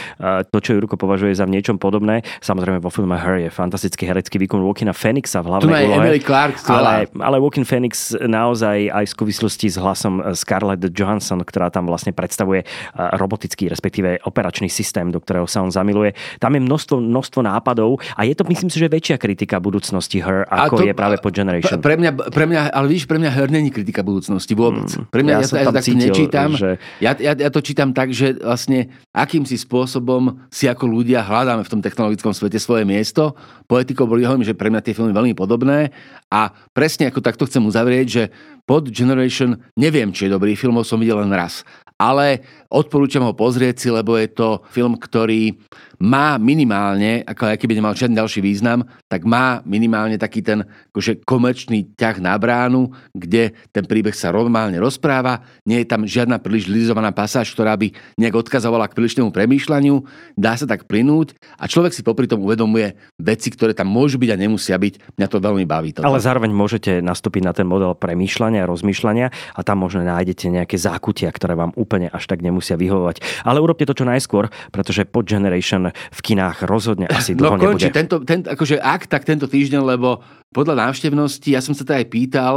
[0.48, 2.24] to, čo Jurko považuje za v niečom podobné.
[2.40, 6.04] Samozrejme vo filme Her je fantastický herecký výkon Walkina Phoenixa v hlavnej úlohe.
[6.08, 6.85] Emily Clark, ale,
[7.20, 12.36] ale Walkin Phoenix naozaj aj v súvislosti s hlasom Scarlett Johansson, ktorá tam vlastne predstavuje
[12.36, 12.62] predstavuje
[12.96, 16.14] robotický, respektíve operačný systém, do ktorého sa on zamiluje.
[16.38, 20.46] Tam je množstvo, množstvo nápadov a je to, myslím si, že väčšia kritika budúcnosti Her,
[20.46, 21.82] ako to, je práve pod Generation.
[21.82, 24.86] Pre mňa, pre mňa, ale víš, pre mňa Her není kritika budúcnosti vôbec.
[24.86, 26.50] Mm, pre mňa ja, ja, ja to tak cítil, nečítam.
[26.54, 26.70] Že...
[27.02, 31.72] Ja, ja, ja to čítam tak, že vlastne akýmsi spôsobom si ako ľudia hľadáme v
[31.72, 33.34] tom technologickom svete svoje miesto.
[33.66, 35.90] Poetikou boli hovorím, že pre mňa tie filmy veľmi podobné
[36.30, 38.22] a presne ako takto chcem uzavrieť, že
[38.68, 41.64] pod Generation neviem, či je dobrý film, som videl len raz.
[41.96, 45.56] Ale odporúčam ho pozrieť si, lebo je to film, ktorý
[45.96, 51.24] má minimálne, ako aj keby nemal žiadny ďalší význam, tak má minimálne taký ten akože
[51.24, 56.68] komerčný ťah na bránu, kde ten príbeh sa normálne rozpráva, nie je tam žiadna príliš
[56.68, 60.04] lizovaná pasáž, ktorá by nejak odkazovala k prílišnému premýšľaniu,
[60.36, 64.30] dá sa tak plynúť a človek si popri tom uvedomuje veci, ktoré tam môžu byť
[64.32, 65.16] a nemusia byť.
[65.16, 65.96] Mňa to veľmi baví.
[65.96, 66.04] Toto.
[66.04, 71.32] Ale zároveň môžete nastúpiť na ten model premýšľania rozmýšľania a tam možno nájdete nejaké zákutia,
[71.32, 73.44] ktoré vám úplne až tak nemusia vyhovovať.
[73.44, 77.76] Ale urobte to čo najskôr, pretože pod Generation v kinách rozhodne asi no, dlho no,
[77.76, 77.92] končí.
[77.92, 78.00] nebude.
[78.00, 80.24] Tento, tento, akože ak, tak tento týždeň, lebo
[80.56, 82.54] podľa návštevnosti, ja som sa teda aj pýtal,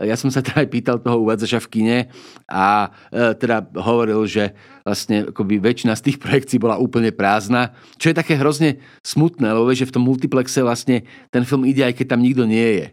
[0.00, 1.98] ja som sa teda aj pýtal toho uvádzača v kine
[2.48, 4.56] a e, teda hovoril, že
[4.88, 9.68] vlastne akoby väčšina z tých projekcií bola úplne prázdna, čo je také hrozne smutné, lebo
[9.68, 12.86] vieš, že v tom multiplexe vlastne ten film ide, aj keď tam nikto nie je.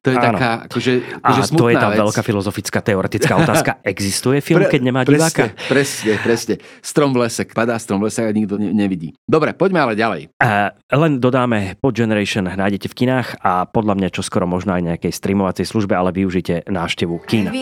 [0.00, 0.32] To je Áno.
[0.32, 2.00] taká akože, akože A to je tá vec.
[2.00, 3.70] veľká filozofická teoretická otázka.
[3.92, 5.52] Existuje film, Pre, keď nemá diváka?
[5.68, 6.54] Presne, presne.
[6.80, 9.12] Strom v lese, padá strom v lese a nikto ne, nevidí.
[9.28, 10.32] Dobre, poďme ale ďalej.
[10.40, 14.88] Uh, len dodáme Pod Generation nájdete v kinách a podľa mňa čo skoro možno aj
[14.88, 17.52] nejakej streamovacej službe, ale využite návštevu kina.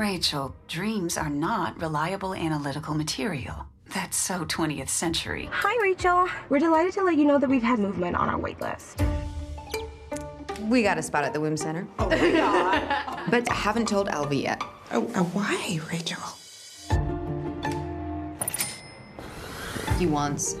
[0.00, 3.68] Rachel, dreams are not reliable analytical material.
[3.94, 5.48] That's so 20th century.
[5.50, 6.28] Hi, Rachel.
[6.48, 9.02] We're delighted to let you know that we've had movement on our wait list.
[10.62, 11.88] We got a spot at the Womb Center.
[11.98, 12.08] Oh,
[13.30, 14.62] but haven't told Alvy yet.
[14.92, 16.22] Oh, uh, why, Rachel?
[19.98, 20.56] He wants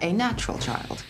[0.00, 1.04] a natural child.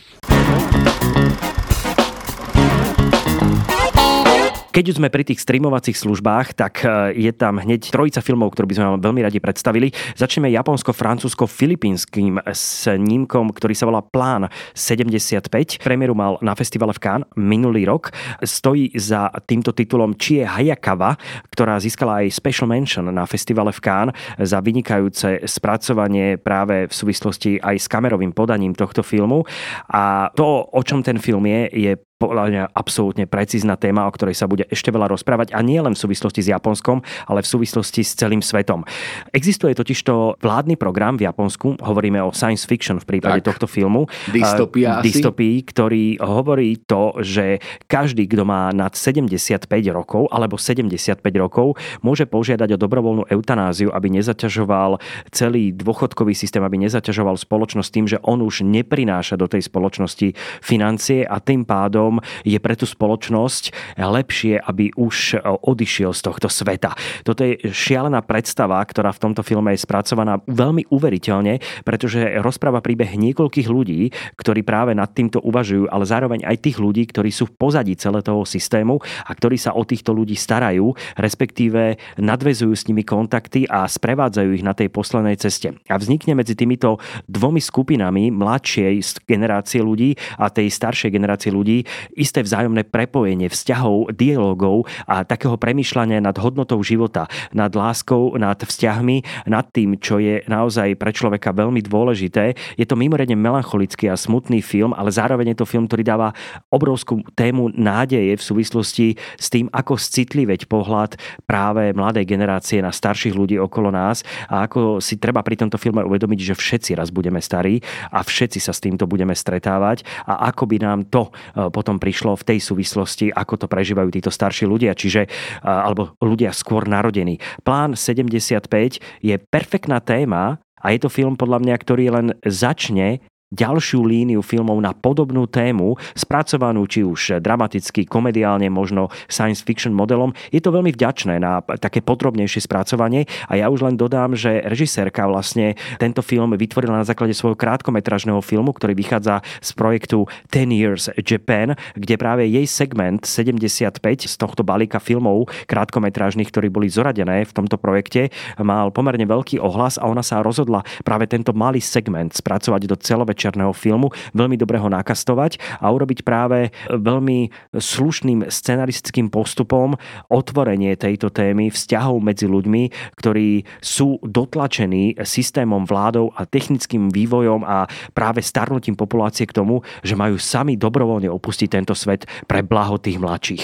[4.70, 8.70] Keď už sme pri tých streamovacích službách, tak e, je tam hneď trojica filmov, ktoré
[8.70, 9.90] by sme vám veľmi radi predstavili.
[10.14, 14.46] Začneme japonsko-francúzsko-filipínskym snímkom, ktorý sa volá Plán
[14.78, 15.82] 75.
[15.82, 18.14] Premiéru mal na festivale v Cannes minulý rok.
[18.46, 21.18] Stojí za týmto titulom Chie Hayakawa,
[21.50, 27.58] ktorá získala aj Special Mention na festivale v Cannes za vynikajúce spracovanie práve v súvislosti
[27.58, 29.42] aj s kamerovým podaním tohto filmu.
[29.90, 34.36] A to, o čom ten film je, je podľa mňa absolútne precízna téma, o ktorej
[34.36, 38.04] sa bude ešte veľa rozprávať a nie len v súvislosti s Japonskom, ale v súvislosti
[38.04, 38.84] s celým svetom.
[39.32, 43.56] Existuje totižto vládny program v Japonsku, hovoríme o science fiction v prípade tak.
[43.56, 44.04] tohto filmu.
[44.28, 51.80] Dystopia Dystopii, ktorý hovorí to, že každý, kto má nad 75 rokov alebo 75 rokov,
[52.04, 55.00] môže požiadať o dobrovoľnú eutanáziu, aby nezaťažoval
[55.32, 61.24] celý dôchodkový systém, aby nezaťažoval spoločnosť tým, že on už neprináša do tej spoločnosti financie
[61.24, 66.98] a tým pádom pádom je pre tú spoločnosť lepšie, aby už odišiel z tohto sveta.
[67.22, 73.14] Toto je šialená predstava, ktorá v tomto filme je spracovaná veľmi uveriteľne, pretože rozpráva príbeh
[73.14, 77.56] niekoľkých ľudí, ktorí práve nad týmto uvažujú, ale zároveň aj tých ľudí, ktorí sú v
[77.56, 83.06] pozadí celého toho systému a ktorí sa o týchto ľudí starajú, respektíve nadvezujú s nimi
[83.06, 85.76] kontakty a sprevádzajú ich na tej poslednej ceste.
[85.86, 86.98] A vznikne medzi týmito
[87.28, 94.84] dvomi skupinami mladšej generácie ľudí a tej staršej generácie ľudí isté vzájomné prepojenie vzťahov, dialogov
[95.08, 97.24] a takého premyšľania nad hodnotou života,
[97.56, 102.52] nad láskou, nad vzťahmi, nad tým, čo je naozaj pre človeka veľmi dôležité.
[102.76, 106.28] Je to mimoriadne melancholický a smutný film, ale zároveň je to film, ktorý dáva
[106.68, 109.06] obrovskú tému nádeje v súvislosti
[109.40, 111.16] s tým, ako citliveť pohľad
[111.48, 116.04] práve mladej generácie na starších ľudí okolo nás a ako si treba pri tomto filme
[116.04, 117.80] uvedomiť, že všetci raz budeme starí
[118.12, 121.98] a všetci sa s týmto budeme stretávať a ako by nám to eh, potom potom
[121.98, 125.26] prišlo v tej súvislosti, ako to prežívajú títo starší ľudia, čiže
[125.66, 127.42] alebo ľudia skôr narodení.
[127.66, 133.18] Plán 75 je perfektná téma a je to film podľa mňa, ktorý len začne
[133.50, 140.30] ďalšiu líniu filmov na podobnú tému, spracovanú či už dramaticky, komediálne, možno science fiction modelom.
[140.54, 145.26] Je to veľmi vďačné na také podrobnejšie spracovanie a ja už len dodám, že režisérka
[145.26, 151.04] vlastne tento film vytvorila na základe svojho krátkometražného filmu, ktorý vychádza z projektu 10 Years
[151.18, 153.98] Japan, kde práve jej segment 75
[154.30, 158.30] z tohto balíka filmov krátkometrážnych, ktorí boli zoradené v tomto projekte,
[158.62, 162.94] mal pomerne veľký ohlas a ona sa rozhodla práve tento malý segment spracovať do
[163.40, 169.96] celovečerného černého filmu, veľmi dobre ho nakastovať a urobiť práve veľmi slušným scenaristickým postupom
[170.28, 177.90] otvorenie tejto témy vzťahov medzi ľuďmi, ktorí sú dotlačení systémom vládou a technickým vývojom a
[178.16, 183.18] práve starnutím populácie k tomu, že majú sami dobrovoľne opustiť tento svet pre blaho tých
[183.20, 183.62] mladších.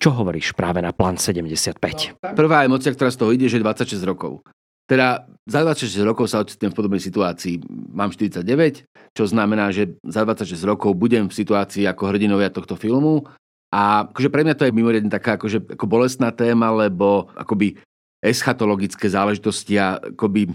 [0.00, 1.76] Čo hovoríš práve na plán 75?
[2.34, 4.40] Prvá emocia, ktorá z toho ide, že 26 rokov.
[4.90, 7.62] Teda za 26 rokov sa ocitnem v podobnej situácii.
[7.94, 8.42] Mám 49,
[9.14, 13.22] čo znamená, že za 26 rokov budem v situácii ako hrdinovia tohto filmu.
[13.70, 17.78] A akože pre mňa to je mimoriadne taká akože, ako bolestná téma, lebo akoby
[18.18, 20.50] eschatologické záležitosti a akoby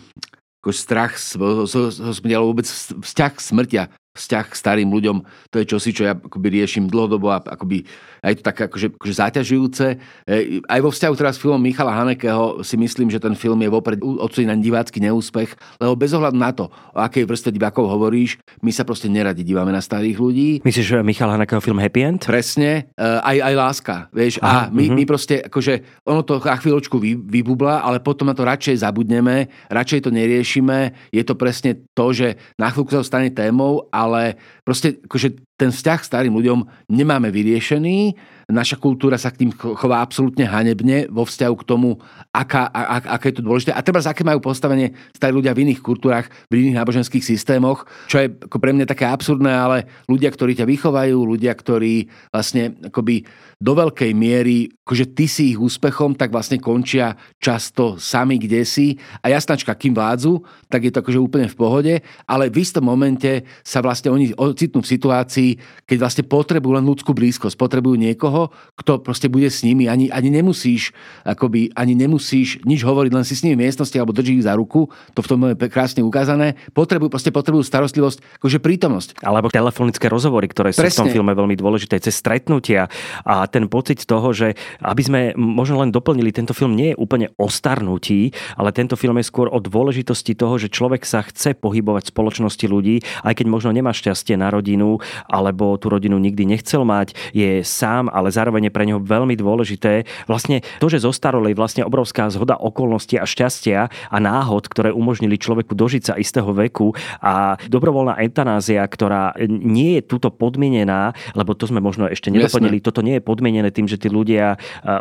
[0.59, 6.16] ako strach alebo vôbec vzťah smrtia vzťah k starým ľuďom, to je čosi, čo ja
[6.16, 7.84] akoby riešim dlhodobo a akoby
[8.24, 9.86] aj to také akože, akože zaťažujúce.
[10.26, 13.70] E, aj vo vzťahu teraz s filmom Michala Hanekého si myslím, že ten film je
[13.70, 18.41] vopred odsúdený na divácky neúspech, lebo bez ohľadu na to, o akej vrstve divákov hovoríš,
[18.63, 20.49] my sa proste neradi dívame na starých ľudí.
[20.66, 22.24] Myslíš, že Michal Hanekého film Happy End?
[22.26, 24.97] Presne, e, aj, aj láska, vieš, Aha, a my, uh-huh.
[24.97, 29.51] my proste, akože ono to na chvíľočku vy, vybubla, ale potom na to radšej zabudneme,
[29.70, 34.37] radšej to neriešime, je to presne to, že na chvíľku sa stane témou, a ale
[34.61, 38.15] proste akože ten vzťah starým ľuďom nemáme vyriešený
[38.49, 41.97] naša kultúra sa k tým chová absolútne hanebne vo vzťahu k tomu,
[42.29, 43.71] aká, a, aké je to dôležité.
[43.73, 48.21] A treba, aké majú postavenie starí ľudia v iných kultúrach, v iných náboženských systémoch, čo
[48.21, 53.25] je ako pre mňa také absurdné, ale ľudia, ktorí ťa vychovajú, ľudia, ktorí vlastne akoby
[53.55, 58.99] do veľkej miery, akože ty si ich úspechom, tak vlastne končia často sami kde si
[59.23, 61.93] a jasnačka, kým vládzu, tak je to akože úplne v pohode,
[62.27, 65.49] ale v istom momente sa vlastne oni ocitnú v situácii,
[65.87, 68.34] keď vlastne potrebujú len ľudskú blízkosť, potrebujú niekoho,
[68.79, 70.91] kto proste bude s nimi, ani, ani nemusíš
[71.23, 74.53] akoby, ani nemusíš nič hovoriť, len si s nimi v miestnosti alebo drží ich za
[74.55, 79.09] ruku, to v tom je krásne ukázané, potrebujú, proste potrebujú starostlivosť, akože prítomnosť.
[79.23, 80.95] Alebo telefonické rozhovory, ktoré sú Presne.
[80.95, 82.91] v tom filme veľmi dôležité, cez stretnutia
[83.23, 87.31] a ten pocit toho, že aby sme možno len doplnili, tento film nie je úplne
[87.39, 92.09] o starnutí, ale tento film je skôr o dôležitosti toho, že človek sa chce pohybovať
[92.09, 96.88] v spoločnosti ľudí, aj keď možno nemá šťastie na rodinu, alebo tú rodinu nikdy nechcel
[96.88, 100.05] mať, je sám, ale zároveň je pre neho veľmi dôležité.
[100.30, 105.73] Vlastne to, že zostarolej vlastne obrovská zhoda okolností a šťastia a náhod, ktoré umožnili človeku
[105.73, 111.82] dožiť sa istého veku a dobrovoľná eutanázia, ktorá nie je túto podmienená, lebo to sme
[111.82, 112.88] možno ešte nedoplnili, Jasne.
[112.88, 114.55] toto nie je podmienené tým, že tí ľudia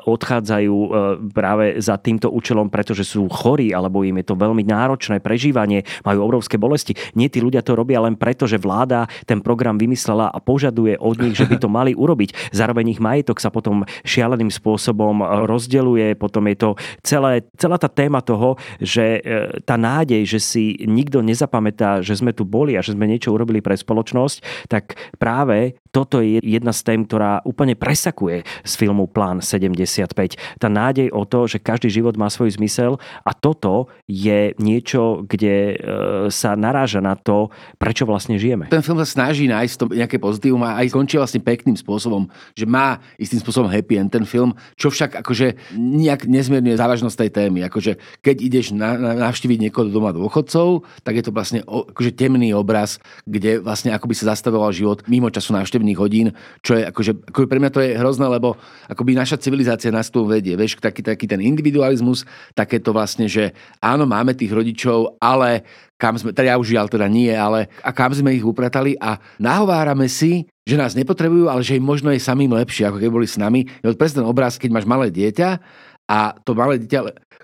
[0.05, 0.77] odchádzajú
[1.31, 6.25] práve za týmto účelom, pretože sú chorí, alebo im je to veľmi náročné prežívanie, majú
[6.25, 6.97] obrovské bolesti.
[7.15, 11.21] Nie, tí ľudia to robia len preto, že vláda ten program vymyslela a požaduje od
[11.21, 12.55] nich, že by to mali urobiť.
[12.55, 16.71] Zároveň ich majetok sa potom šialeným spôsobom rozdeluje, potom je to
[17.07, 22.35] celé, celá tá téma toho, že e, tá nádej, že si nikto nezapamätá, že sme
[22.35, 26.83] tu boli a že sme niečo urobili pre spoločnosť, tak práve toto je jedna z
[26.83, 30.11] tém, ktorá úplne presakuje z filmu Plán 75.
[30.59, 35.55] Tá nádej o to, že každý život má svoj zmysel a toto je niečo, kde
[35.55, 35.75] e,
[36.35, 38.75] sa naráža na to, prečo vlastne žijeme.
[38.75, 42.27] Ten film sa snaží nájsť to nejaké pozitívum a aj skončí vlastne pekným spôsobom,
[42.59, 47.31] že má istým spôsobom happy end ten film, čo však akože nejak nezmierňuje závažnosť tej
[47.31, 47.63] témy.
[47.71, 52.51] Akože keď ideš na, na, navštíviť niekoho doma dôchodcov, tak je to vlastne akože temný
[52.51, 52.99] obraz,
[53.31, 56.27] kde vlastne akoby sa zastavoval život mimo času návštevy pracovných hodín,
[56.65, 58.57] čo je akože, akože pre mňa to je hrozné, lebo
[58.89, 62.25] akoby naša civilizácia nás tu vedie, vieš, taký, taký ten individualizmus,
[62.57, 63.53] také to vlastne, že
[63.85, 65.69] áno, máme tých rodičov, ale
[66.01, 69.21] kam sme, teda ja už žiaľ teda nie, ale a kam sme ich upratali a
[69.37, 73.29] nahovárame si, že nás nepotrebujú, ale že im možno je samým lepšie, ako keď boli
[73.29, 73.69] s nami.
[73.85, 75.61] Je to presne ten obraz, keď máš malé dieťa
[76.09, 77.01] a to malé dieťa,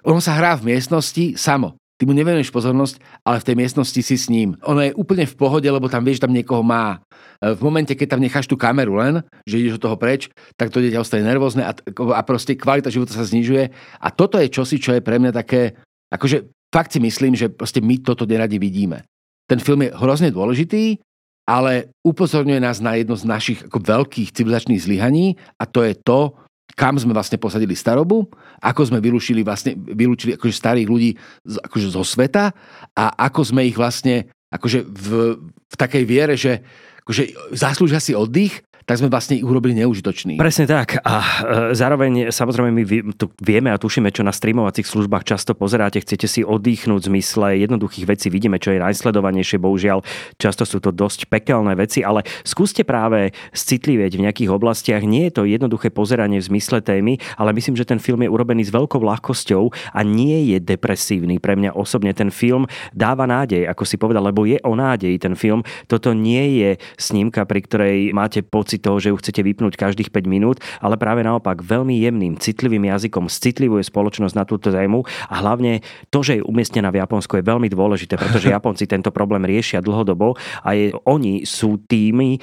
[0.09, 1.77] ono sa hrá v miestnosti samo.
[2.01, 2.97] Ty mu nevenuješ pozornosť,
[3.29, 4.57] ale v tej miestnosti si s ním.
[4.65, 7.05] Ono je úplne v pohode, lebo tam vieš, že tam niekoho má.
[7.41, 10.29] V momente, keď tam necháš tú kameru len, že ideš od toho preč,
[10.61, 11.73] tak to dieťa ostane nervózne a,
[12.13, 13.73] a proste kvalita života sa znižuje.
[13.97, 15.73] A toto je čosi, čo je pre mňa také,
[16.13, 19.09] akože fakt si myslím, že proste my toto neradi vidíme.
[19.49, 21.01] Ten film je hrozne dôležitý,
[21.49, 26.37] ale upozorňuje nás na jedno z našich ako veľkých civilizačných zlyhaní a to je to,
[26.77, 28.31] kam sme vlastne posadili starobu,
[28.63, 31.11] ako sme vylúčili, vlastne, vylúčili akože starých ľudí
[31.49, 32.55] z, akože zo sveta
[32.95, 35.09] a ako sme ich vlastne akože v,
[35.43, 36.63] v takej viere, že
[37.11, 40.35] akože zaslúžia si oddych tak sme vlastne ich urobili neužitočný.
[40.35, 40.99] Presne tak.
[41.07, 46.03] A e, zároveň samozrejme my tu vieme a tušíme, čo na streamovacích službách často pozeráte.
[46.03, 48.35] Chcete si oddychnúť v zmysle jednoduchých vecí.
[48.35, 49.63] Vidíme, čo je najsledovanejšie.
[49.63, 50.03] Bohužiaľ,
[50.43, 55.07] často sú to dosť pekelné veci, ale skúste práve citlivieť v nejakých oblastiach.
[55.07, 58.67] Nie je to jednoduché pozeranie v zmysle témy, ale myslím, že ten film je urobený
[58.67, 61.39] s veľkou ľahkosťou a nie je depresívny.
[61.39, 65.39] Pre mňa osobne ten film dáva nádej, ako si povedal, lebo je o nádeji ten
[65.39, 65.63] film.
[65.87, 70.25] Toto nie je snímka, pri ktorej máte pocit toho, že ju chcete vypnúť každých 5
[70.27, 75.81] minút, ale práve naopak veľmi jemným, citlivým jazykom citlivuje spoločnosť na túto tému a hlavne
[76.09, 80.37] to, že je umiestnená v Japonsku je veľmi dôležité, pretože Japonci tento problém riešia dlhodobo
[80.63, 82.39] a je, oni sú tými e,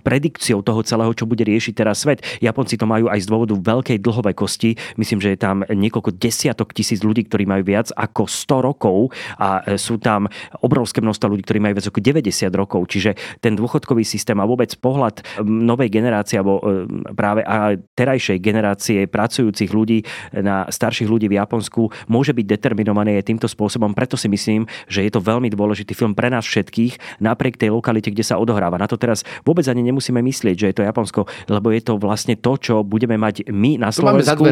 [0.00, 2.22] predikciou toho celého, čo bude riešiť teraz svet.
[2.40, 4.96] Japonci to majú aj z dôvodu veľkej dlhovekosti.
[4.96, 8.96] Myslím, že je tam niekoľko desiatok tisíc ľudí, ktorí majú viac ako 100 rokov
[9.36, 10.30] a e, sú tam
[10.64, 12.80] obrovské množstvo ľudí, ktorí majú viac ako 90 rokov.
[12.88, 17.42] Čiže ten dôchodkový systém a vôbec pohľad novej generácie alebo e, práve
[17.98, 23.92] terajšej generácie pracujúcich ľudí na starších ľudí v Japonsku môže byť determinované týmto spôsobom.
[23.92, 28.10] Preto si myslím, že je to veľmi dôležitý film pre nás všetkých, napriek tej lokalite,
[28.10, 28.80] kde sa odohráva.
[28.80, 32.34] Na to teraz vôbec ani nemusíme myslieť, že je to Japonsko, lebo je to vlastne
[32.38, 34.42] to, čo budeme mať my na Slovensku,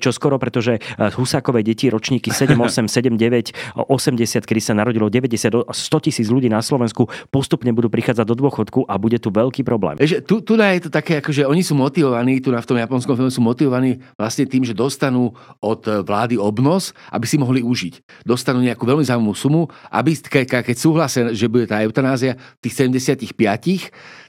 [0.00, 0.80] čo skoro, pretože e,
[1.14, 6.50] Husákové deti, ročníky 7, 8, 7, 9, 80, kedy sa narodilo 90, 100 tisíc ľudí
[6.50, 9.96] na Slovensku, postupne budú prichádzať do dôchodku a bude tu veľký problém.
[9.98, 12.78] Eže, tu, tu je to také, ako, že oni sú motivovaní, tu na v tom
[12.78, 18.22] japonskom filme sú motivovaní vlastne tým, že dostanú od vlády obnos, aby si mohli užiť.
[18.22, 23.34] Dostanú nejakú veľmi zaujímavú sumu, aby keď, súhlasia, že bude tá eutanázia v tých 75,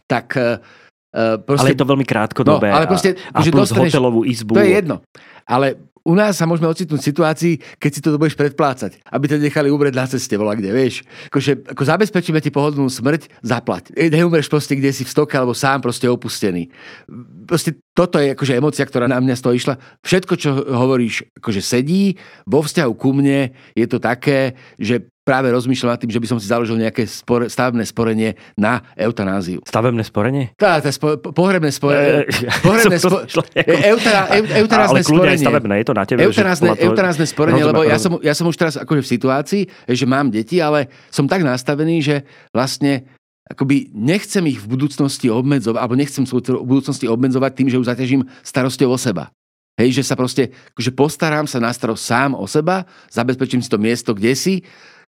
[0.10, 0.34] tak
[1.08, 2.68] Uh, proste, ale je to veľmi krátkodobé.
[2.68, 4.60] No, ale proste, a, a plus dostaneš, hotelovú izbu.
[4.60, 4.96] To je jedno.
[5.48, 7.54] Ale u nás sa môžeme ocitnúť v situácii,
[7.84, 11.04] keď si to budeš predplácať, aby ťa nechali umrieť na ceste, volá kde, vieš.
[11.28, 13.92] Akože, ako zabezpečíme ti pohodlnú smrť, zaplať.
[13.92, 16.72] Neumreš proste, kde si v stoke alebo sám proste opustený.
[17.44, 19.76] Proste toto je akože emocia, ktorá na mňa z toho išla.
[20.08, 22.16] Všetko, čo hovoríš, akože sedí,
[22.48, 26.38] vo vzťahu ku mne je to také, že práve rozmýšľam nad tým, že by som
[26.40, 29.60] si založil nejaké spore, stavebné sporenie na eutanáziu.
[29.68, 30.56] Stavebné sporenie?
[30.56, 32.24] Tá, tá spo, pohrebné sporenie.
[32.24, 35.44] E, pohrebné spo, rozmýšľal, e, eutana, eu, eutanázne Ale aj sporenie.
[35.44, 36.20] stavebné, je to na tebe.
[36.24, 39.10] že Eutanázne, toho- eutanázne sporenie, Rozumiem, lebo ja som, ja som už teraz akože v
[39.12, 39.62] situácii,
[39.92, 42.16] že mám deti, ale som tak nastavený, že
[42.56, 43.04] vlastne
[43.52, 47.84] akoby nechcem ich v budúcnosti obmedzovať, alebo nechcem svoju v budúcnosti obmedzovať tým, že ju
[47.84, 49.32] zaťažím starosťou o seba.
[49.78, 53.78] Hej, že sa proste, akože postarám sa na starosť sám o seba, zabezpečím si to
[53.78, 54.54] miesto kde si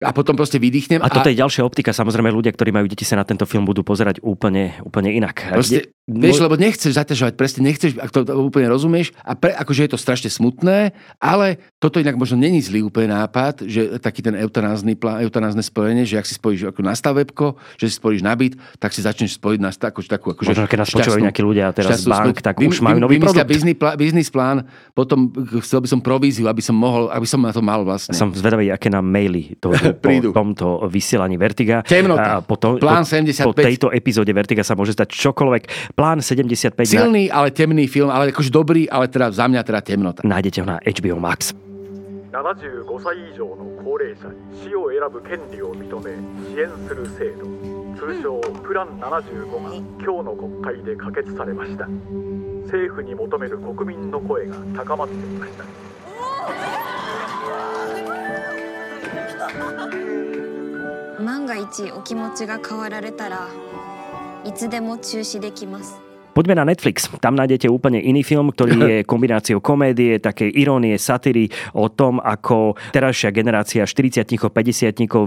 [0.05, 1.01] a potom proste vydýchnem.
[1.01, 1.89] A toto je ďalšia optika.
[1.89, 5.49] Samozrejme, ľudia, ktorí majú deti, sa na tento film budú pozerať úplne, úplne inak.
[5.49, 9.89] Proste, Kde- vieš, lebo nechceš zaťažovať, presne nechceš, ak to, úplne rozumieš, a pre, akože
[9.89, 14.37] je to strašne smutné, ale toto inak možno není zlý úplne nápad, že taký ten
[14.37, 18.37] eutanázny plán, eutanázne spojenie, že ak si spojíš ako na stavebko, že si spojíš na
[18.37, 21.41] byt, tak si začneš spojiť na sta- akože takú akože Možno, keď nás počúvajú nejakí
[21.41, 23.49] ľudia teraz z bank, tak už majú nový produkt.
[23.49, 24.57] Biznis, plán, biznis plán,
[24.93, 25.33] potom
[25.65, 28.13] chcel by som províziu, aby som mohol, aby som na to mal vlastne.
[28.13, 30.34] Som zvedavý, aké nám maily to, Prídu.
[30.34, 31.86] po tomto vysielaní Vertiga.
[31.86, 32.24] Temnota.
[32.24, 33.46] A po, to, Plán po, 75.
[33.46, 35.94] po tejto epizóde Vertiga sa môže stať čokoľvek.
[35.94, 39.80] Plán 75 na, Silný, ale temný film, ale akože dobrý, ale teda za mňa teda
[39.86, 40.20] temnota.
[40.26, 41.54] nájdete ho na HBO Max.
[42.32, 46.16] 75歳以上の高齢者に死を選ぶ権利を認め
[46.48, 47.44] 支援する制度
[48.00, 51.88] 通称プラン75が今日の国会で可決されました
[52.72, 55.66] 政府に求める国民の声が高まっていました
[61.21, 63.49] 万が一お気持ちが変わられたら
[64.45, 66.06] いつでも中止できます。
[66.37, 67.09] Poďme na Netflix.
[67.17, 72.77] Tam nájdete úplne iný film, ktorý je kombináciou komédie, takej irónie, satíry o tom, ako
[72.93, 74.53] terajšia generácia 40 50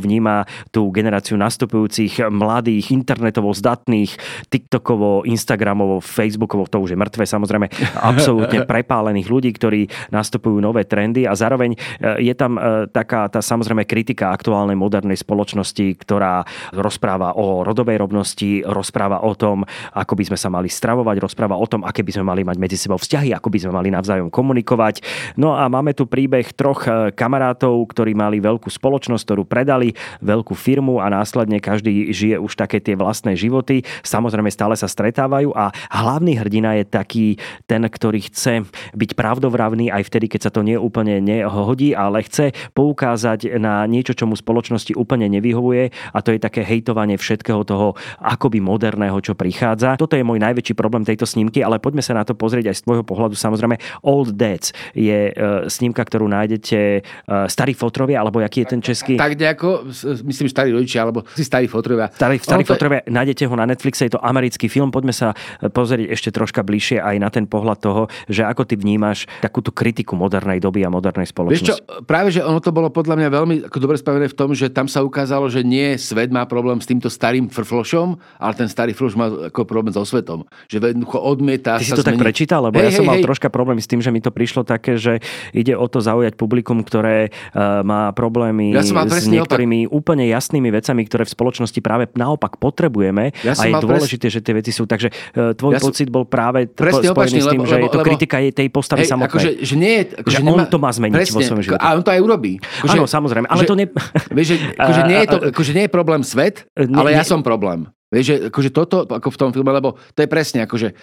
[0.05, 4.13] vníma tú generáciu nastupujúcich mladých, internetovo zdatných,
[4.53, 7.65] TikTokovo, Instagramovo, Facebookovo, to už je mŕtve samozrejme,
[8.13, 11.77] absolútne prepálených ľudí, ktorí nastupujú nové trendy a zároveň e,
[12.21, 16.45] je tam e, taká tá samozrejme kritika aktuálnej modernej spoločnosti, ktorá
[16.77, 19.65] rozpráva o rodovej rovnosti, rozpráva o tom,
[19.97, 22.77] ako by sme sa mali stravovať, rozpráva o tom, aké by sme mali mať medzi
[22.79, 25.05] sebou vzťahy, ako by sme mali navzájom komunikovať.
[25.37, 30.57] No a máme tu príbeh troch e, kamarátov, ktorí mali veľkú spoločnosť, ktorú predali, veľkú
[30.57, 33.85] firmu a následne každý žije už také tie vlastné životy.
[34.01, 37.27] Samozrejme stále sa stretávajú a hlavný hrdina je taký
[37.69, 38.65] ten, ktorý chce
[38.97, 44.17] byť pravdovravný aj vtedy, keď sa to nie úplne nehodí, ale chce poukázať na niečo,
[44.17, 49.37] čo mu spoločnosti úplne nevyhovuje a to je také hejtovanie všetkého toho akoby moderného, čo
[49.37, 49.93] prichádza.
[49.99, 52.81] Toto je môj najväčší problém tejto snímky, ale poďme sa na to pozrieť aj z
[52.85, 53.37] tvojho pohľadu.
[53.37, 55.33] Samozrejme, Old Dads je e,
[55.69, 57.01] snímka, ktorú nájdete e,
[57.45, 59.13] starí fotrovia, alebo aký je ten český?
[59.15, 62.09] Tak nejako, s- myslím, starí rodičia, alebo si starí fotrovia.
[62.09, 64.89] Starý Ono to fotrovia, nájdete ho na Netflixe, je to americký film.
[64.89, 68.75] Poďme sa e, pozrieť ešte troška bližšie aj na ten pohľad toho, že ako ty
[68.79, 71.69] vnímaš takúto kritiku modernej doby a modernej Vieš spoločnosti.
[71.69, 71.75] čo,
[72.07, 74.87] práve, že ono to bolo podľa mňa veľmi ako dobre spravené v tom, že tam
[74.87, 79.13] sa ukázalo, že nie svet má problém s týmto starým frflošom, ale ten starý frfloš
[79.19, 80.47] má ako problém so svetom.
[80.71, 82.23] Že jednoducho odmieta Ty si to tak zmeniť.
[82.23, 83.25] prečítal, lebo Hej, ja som hej, mal hej.
[83.25, 85.19] troška problém s tým, že mi to prišlo také, že
[85.51, 88.93] ide o to zaujať publikum, ktoré uh, má problémy Ja s
[89.25, 93.99] niektorými úplne jasnými vecami, ktoré v spoločnosti práve naopak potrebujeme Ja a je mal pres-
[93.99, 94.85] dôležité, že tie veci sú.
[94.85, 97.89] Takže uh, tvoj Ja pocit bol práve t- spojený opačný, s tým, lebo- že je
[97.89, 99.33] to lebo- kritika jej tej postavy Hej, samotnej.
[99.33, 101.81] akože, že nie akože Že nemá, on to má zmeniť vo presne, svojom živote.
[101.81, 102.53] A on to aj urobí.
[102.79, 103.91] Akože, Áno, samozrejme, ale to ne-
[104.29, 107.23] Vieš, že, akože, nie je to, A- a- akože nie je problém svet, ale ja
[107.23, 107.89] som problém.
[108.09, 110.97] Vieš, že akože toto, ako v tom filme, lebo to je presne akože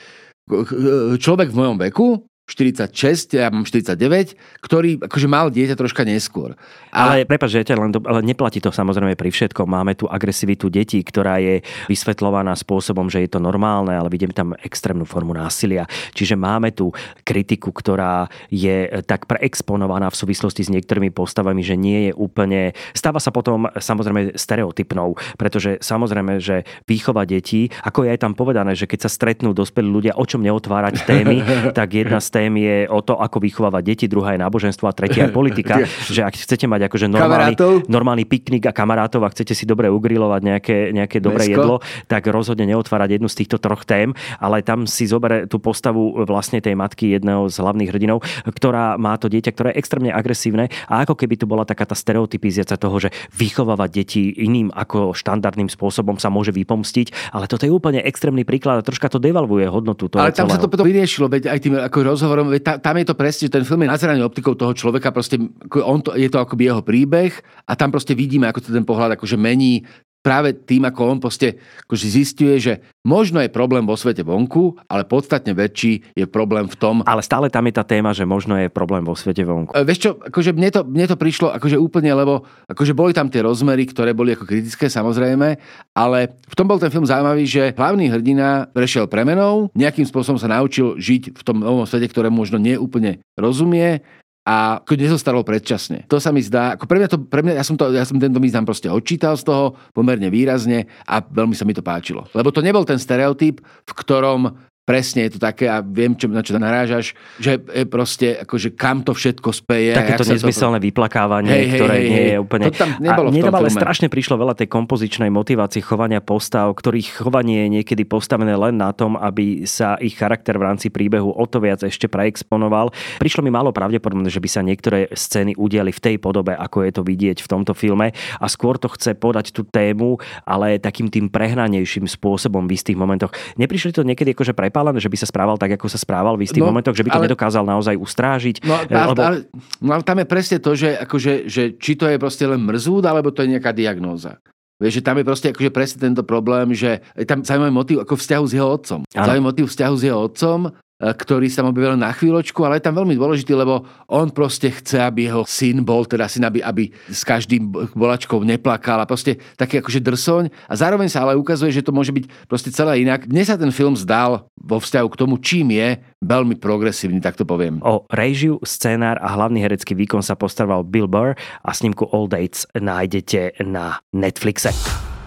[1.18, 6.54] človek v mojom veku, 46, ja mám 49, ktorý akože mal dieťa troška neskôr.
[6.94, 9.66] Ale prepáč, že ja len do, ale neplatí to samozrejme pri všetkom.
[9.66, 14.54] Máme tu agresivitu detí, ktorá je vysvetľovaná spôsobom, že je to normálne, ale vidíme tam
[14.62, 15.90] extrémnu formu násilia.
[16.14, 16.94] Čiže máme tu
[17.26, 22.78] kritiku, ktorá je tak preexponovaná v súvislosti s niektorými postavami, že nie je úplne...
[22.94, 28.78] Stáva sa potom samozrejme stereotypnou, pretože samozrejme, že výchova detí, ako je aj tam povedané,
[28.78, 31.42] že keď sa stretnú dospelí ľudia, o čom neotvárať témy,
[31.78, 35.24] tak jedna z tém je o to, ako vychovávať deti, druhá je náboženstvo a tretia
[35.24, 35.80] je politika.
[36.12, 37.72] že ak chcete mať akože normálny, Kamarátov.
[37.88, 41.54] normálny piknik a kamarátov a chcete si dobre ugrilovať nejaké, nejaké dobré Mesko.
[41.56, 41.74] jedlo,
[42.04, 46.60] tak rozhodne neotvárať jednu z týchto troch tém, ale tam si zobere tú postavu vlastne
[46.60, 51.06] tej matky jedného z hlavných hrdinov, ktorá má to dieťa, ktoré je extrémne agresívne a
[51.06, 56.18] ako keby tu bola taká tá stereotypizácia toho, že vychovávať deti iným ako štandardným spôsobom
[56.18, 60.20] sa môže vypomstiť, ale toto je úplne extrémny príklad a troška to devalvuje hodnotu toho
[60.20, 60.64] Ale tam sa celého.
[60.66, 63.54] to potom vyriešilo, veď aj tým ako rozhovorom, veď ta- tam je to presne, že
[63.54, 65.38] ten film je nazeraný optikou toho človeka, proste
[65.78, 67.30] on to, je to akoby jeho príbeh
[67.70, 69.86] a tam proste vidíme, ako to ten pohľad akože mení
[70.26, 72.72] práve tým, ako on proste akože zistuje, že
[73.06, 77.06] možno je problém vo svete vonku, ale podstatne väčší je problém v tom...
[77.06, 79.70] Ale stále tam je tá téma, že možno je problém vo svete vonku.
[79.70, 83.30] E, vieš čo, akože mne to, mne to prišlo akože úplne, lebo akože boli tam
[83.30, 85.62] tie rozmery, ktoré boli ako kritické samozrejme,
[85.94, 90.50] ale v tom bol ten film zaujímavý, že hlavný hrdina prešiel premenou, nejakým spôsobom sa
[90.50, 94.02] naučil žiť v tom novom svete, ktoré možno nie úplne rozumie,
[94.46, 96.06] a ako nezostalo predčasne.
[96.06, 98.22] To sa mi zdá, ako pre mňa to, pre mňa, ja som, to, ja som
[98.22, 102.30] tento význam proste odčítal z toho pomerne výrazne a veľmi sa mi to páčilo.
[102.30, 104.54] Lebo to nebol ten stereotyp, v ktorom
[104.86, 109.02] presne je to také a viem, čo, na čo narážaš, že je proste akože kam
[109.02, 109.98] to všetko speje.
[109.98, 110.86] Takéto nezmyselné to...
[110.86, 112.64] vyplakávanie, hej, ktoré hej, nie je úplne...
[112.70, 116.70] To tam nebolo a v tom ale strašne prišlo veľa tej kompozičnej motivácie chovania postav,
[116.70, 121.34] ktorých chovanie je niekedy postavené len na tom, aby sa ich charakter v rámci príbehu
[121.34, 122.94] o to viac ešte preexponoval.
[123.18, 126.92] Prišlo mi málo pravdepodobné, že by sa niektoré scény udiali v tej podobe, ako je
[126.94, 131.26] to vidieť v tomto filme a skôr to chce podať tú tému, ale takým tým
[131.26, 133.34] prehnanejším spôsobom v istých momentoch.
[133.58, 136.44] Neprišli to niekedy akože pre prepálené, že by sa správal tak, ako sa správal v
[136.44, 138.60] istých no, momentoch, že by to ale, nedokázal naozaj ustrážiť.
[138.60, 139.22] No, eh, lebo...
[139.24, 139.36] ale,
[139.80, 143.08] no ale tam je presne to, že, akože, že či to je proste len mrzúd,
[143.08, 144.36] alebo to je nejaká diagnóza.
[144.76, 148.44] Vieš, že tam je proste akože presne tento problém, že tam zaujímavý motiv ako vzťahu
[148.44, 149.00] s jeho otcom.
[149.08, 150.60] Zaujímavý motiv vzťahu s jeho otcom,
[150.96, 154.96] E, ktorý sa objavil na chvíľočku, ale je tam veľmi dôležitý, lebo on proste chce,
[154.96, 159.84] aby jeho syn bol, teda syn, aby, aby s každým bolačkou neplakal a proste taký
[159.84, 160.44] akože drsoň.
[160.64, 163.28] A zároveň sa ale ukazuje, že to môže byť proste celé inak.
[163.28, 167.46] Dnes sa ten film zdal vo vzťahu k tomu, čím je, veľmi progresívny, tak to
[167.46, 167.78] poviem.
[167.86, 172.66] O režiu, scénár a hlavný herecký výkon sa postaral Bill Burr a snímku All Dates
[172.74, 174.74] nájdete na Netflixe.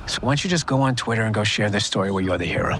[0.06, 2.38] So why don't you just go on Twitter and go share this story where you're
[2.38, 2.76] the hero?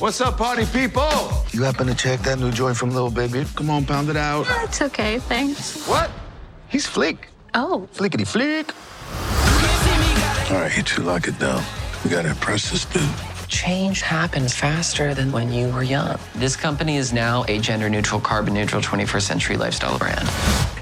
[0.00, 1.12] What's up, party people?
[1.52, 3.44] You happen to check that new joint from Little Baby?
[3.52, 4.46] Come on, pound it out.
[4.64, 5.84] It's okay, thanks.
[5.84, 6.08] What?
[6.68, 7.28] He's Fleek.
[7.52, 7.88] Oh.
[7.92, 8.72] Fleekity Fleek.
[10.50, 11.62] All right, you two lock it down.
[12.02, 13.29] We gotta impress this dude.
[13.50, 16.14] Change happens faster than when you were young.
[16.38, 20.22] This company is now a gender neutral, carbon neutral 21st century lifestyle brand.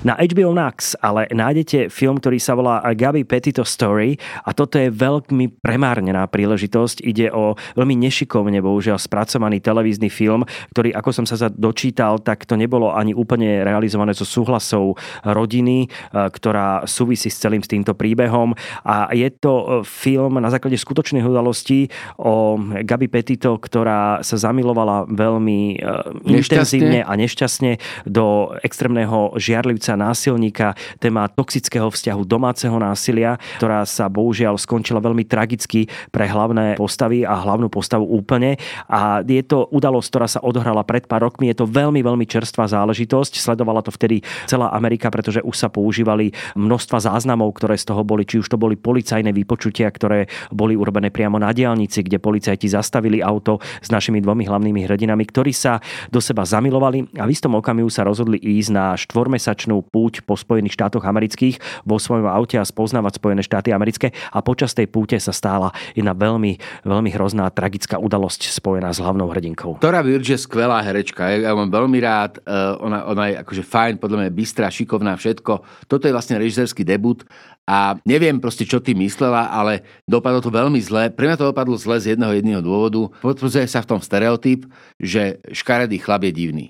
[0.04, 4.14] Na HBO Max ale nájdete film, ktorý sa volá Gabi Petito Story
[4.46, 7.02] a toto je veľmi premárnená príležitosť.
[7.02, 10.46] Ide o veľmi nešikovne, bohužiaľ, spracovaný televízny film,
[10.76, 14.94] ktorý, ako som sa dočítal, tak to nebolo ani úplne realizované so súhlasou
[15.26, 18.54] rodiny, e, ktorá súvisí s celým s týmto príbehom.
[18.86, 21.90] A je to e, film na základe skutočných udalostí
[22.22, 30.74] o Gabi Petito, ktorá sa zamilovala veľmi uh, intenzívne a nešťastne do extrémneho žiarlivca násilníka,
[30.98, 37.38] téma toxického vzťahu domáceho násilia, ktorá sa bohužiaľ skončila veľmi tragicky pre hlavné postavy a
[37.38, 38.58] hlavnú postavu úplne.
[38.90, 41.50] A je to udalosť, ktorá sa odohrala pred pár rokmi.
[41.52, 43.38] Je to veľmi, veľmi čerstvá záležitosť.
[43.38, 48.24] Sledovala to vtedy celá Amerika, pretože už sa používali množstva záznamov, ktoré z toho boli,
[48.26, 52.18] či už to boli policajné vypočutia, ktoré boli urobené priamo na diálnici, kde
[52.48, 57.36] policajti zastavili auto s našimi dvomi hlavnými hrdinami, ktorí sa do seba zamilovali a v
[57.36, 62.56] istom okamihu sa rozhodli ísť na štvormesačnú púť po Spojených štátoch amerických vo svojom aute
[62.56, 66.56] a spoznávať Spojené štáty americké a počas tej púte sa stála jedna veľmi,
[66.88, 69.76] veľmi hrozná tragická udalosť spojená s hlavnou hrdinkou.
[69.84, 73.94] Tora Birch je skvelá herečka, ja mám veľmi rád, e, ona, ona je akože fajn,
[74.00, 75.84] podľa mňa bystrá, šikovná, všetko.
[75.84, 77.28] Toto je vlastne režisérsky debut
[77.68, 81.12] a neviem proste, čo ty myslela, ale dopadlo to veľmi zle.
[81.12, 83.12] Pre mňa to dopadlo zle z jedného jedného dôvodu.
[83.20, 84.64] Potvrdzuje sa v tom stereotyp,
[84.96, 86.66] že škaredý chlap je divný.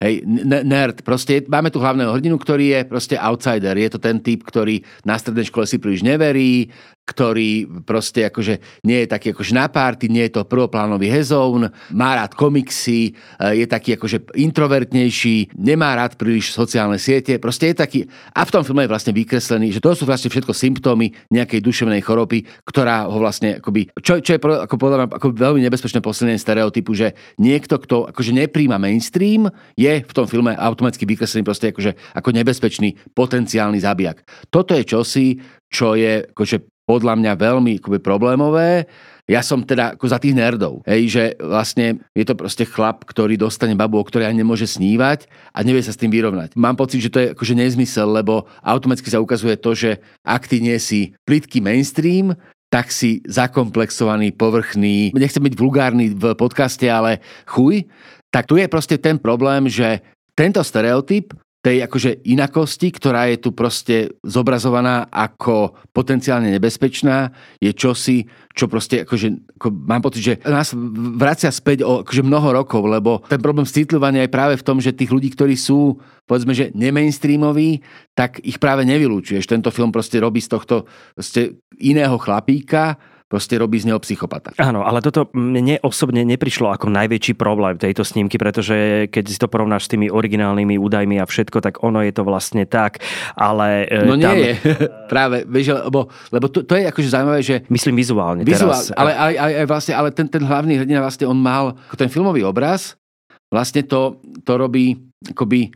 [0.00, 0.24] Hej,
[0.64, 1.04] nerd.
[1.04, 3.76] Proste máme tu hlavného hrdinu, ktorý je proste outsider.
[3.76, 6.72] Je to ten typ, ktorý na strednej škole si príliš neverí,
[7.10, 12.14] ktorý proste akože nie je taký akože na párty, nie je to prvoplánový hezoun, má
[12.14, 17.98] rád komiksy, e, je taký akože introvertnejší, nemá rád príliš sociálne siete, proste je taký...
[18.30, 21.98] A v tom filme je vlastne vykreslený, že to sú vlastne všetko symptómy nejakej duševnej
[22.06, 23.90] choroby, ktorá ho vlastne akoby...
[23.98, 28.30] Čo, čo je ako podľa mňa ako veľmi nebezpečné posilnenie stereotypu, že niekto, kto akože
[28.30, 34.22] nepríjma mainstream, je v tom filme automaticky vykreslený proste akože ako nebezpečný potenciálny zabijak.
[34.52, 35.26] Toto je čosi,
[35.70, 38.90] čo je akože podľa mňa veľmi akoby, problémové.
[39.30, 43.38] Ja som teda ako za tých nerdov, hej, že vlastne je to proste chlap, ktorý
[43.38, 46.58] dostane babu, o ktorej ani nemôže snívať a nevie sa s tým vyrovnať.
[46.58, 50.58] Mám pocit, že to je akože nezmysel, lebo automaticky sa ukazuje to, že ak ty
[50.58, 52.34] nie si plitký mainstream,
[52.74, 57.86] tak si zakomplexovaný, povrchný, nechcem byť vulgárny v podcaste, ale chuj,
[58.34, 60.02] tak tu je proste ten problém, že
[60.34, 67.28] tento stereotyp tej akože inakosti, ktorá je tu proste zobrazovaná ako potenciálne nebezpečná,
[67.60, 68.24] je čosi,
[68.56, 70.72] čo proste akože, ako mám pocit, že nás
[71.20, 74.96] vracia späť o akože mnoho rokov, lebo ten problém citlivania je práve v tom, že
[74.96, 77.84] tých ľudí, ktorí sú povedzme, že nemainstreamoví,
[78.14, 79.50] tak ich práve nevylúčuješ.
[79.50, 82.96] Tento film proste robí z tohto proste iného chlapíka,
[83.30, 84.50] proste robí z neho psychopata.
[84.58, 89.46] Áno, ale toto mne osobne neprišlo ako najväčší problém tejto snímky, pretože keď si to
[89.46, 92.98] porovnáš s tými originálnymi údajmi a všetko, tak ono je to vlastne tak,
[93.38, 93.86] ale...
[93.86, 94.34] E, no tam...
[94.34, 94.52] nie je,
[95.14, 97.62] práve, vieš, lebo, lebo to, to, je akože zaujímavé, že...
[97.70, 98.90] Myslím vizuálne Vizuál, teraz.
[98.98, 102.98] Ale, ale, ale, vlastne, ale ten, ten hlavný hrdina vlastne on mal ten filmový obraz,
[103.46, 104.98] vlastne to, to robí
[105.30, 105.70] akoby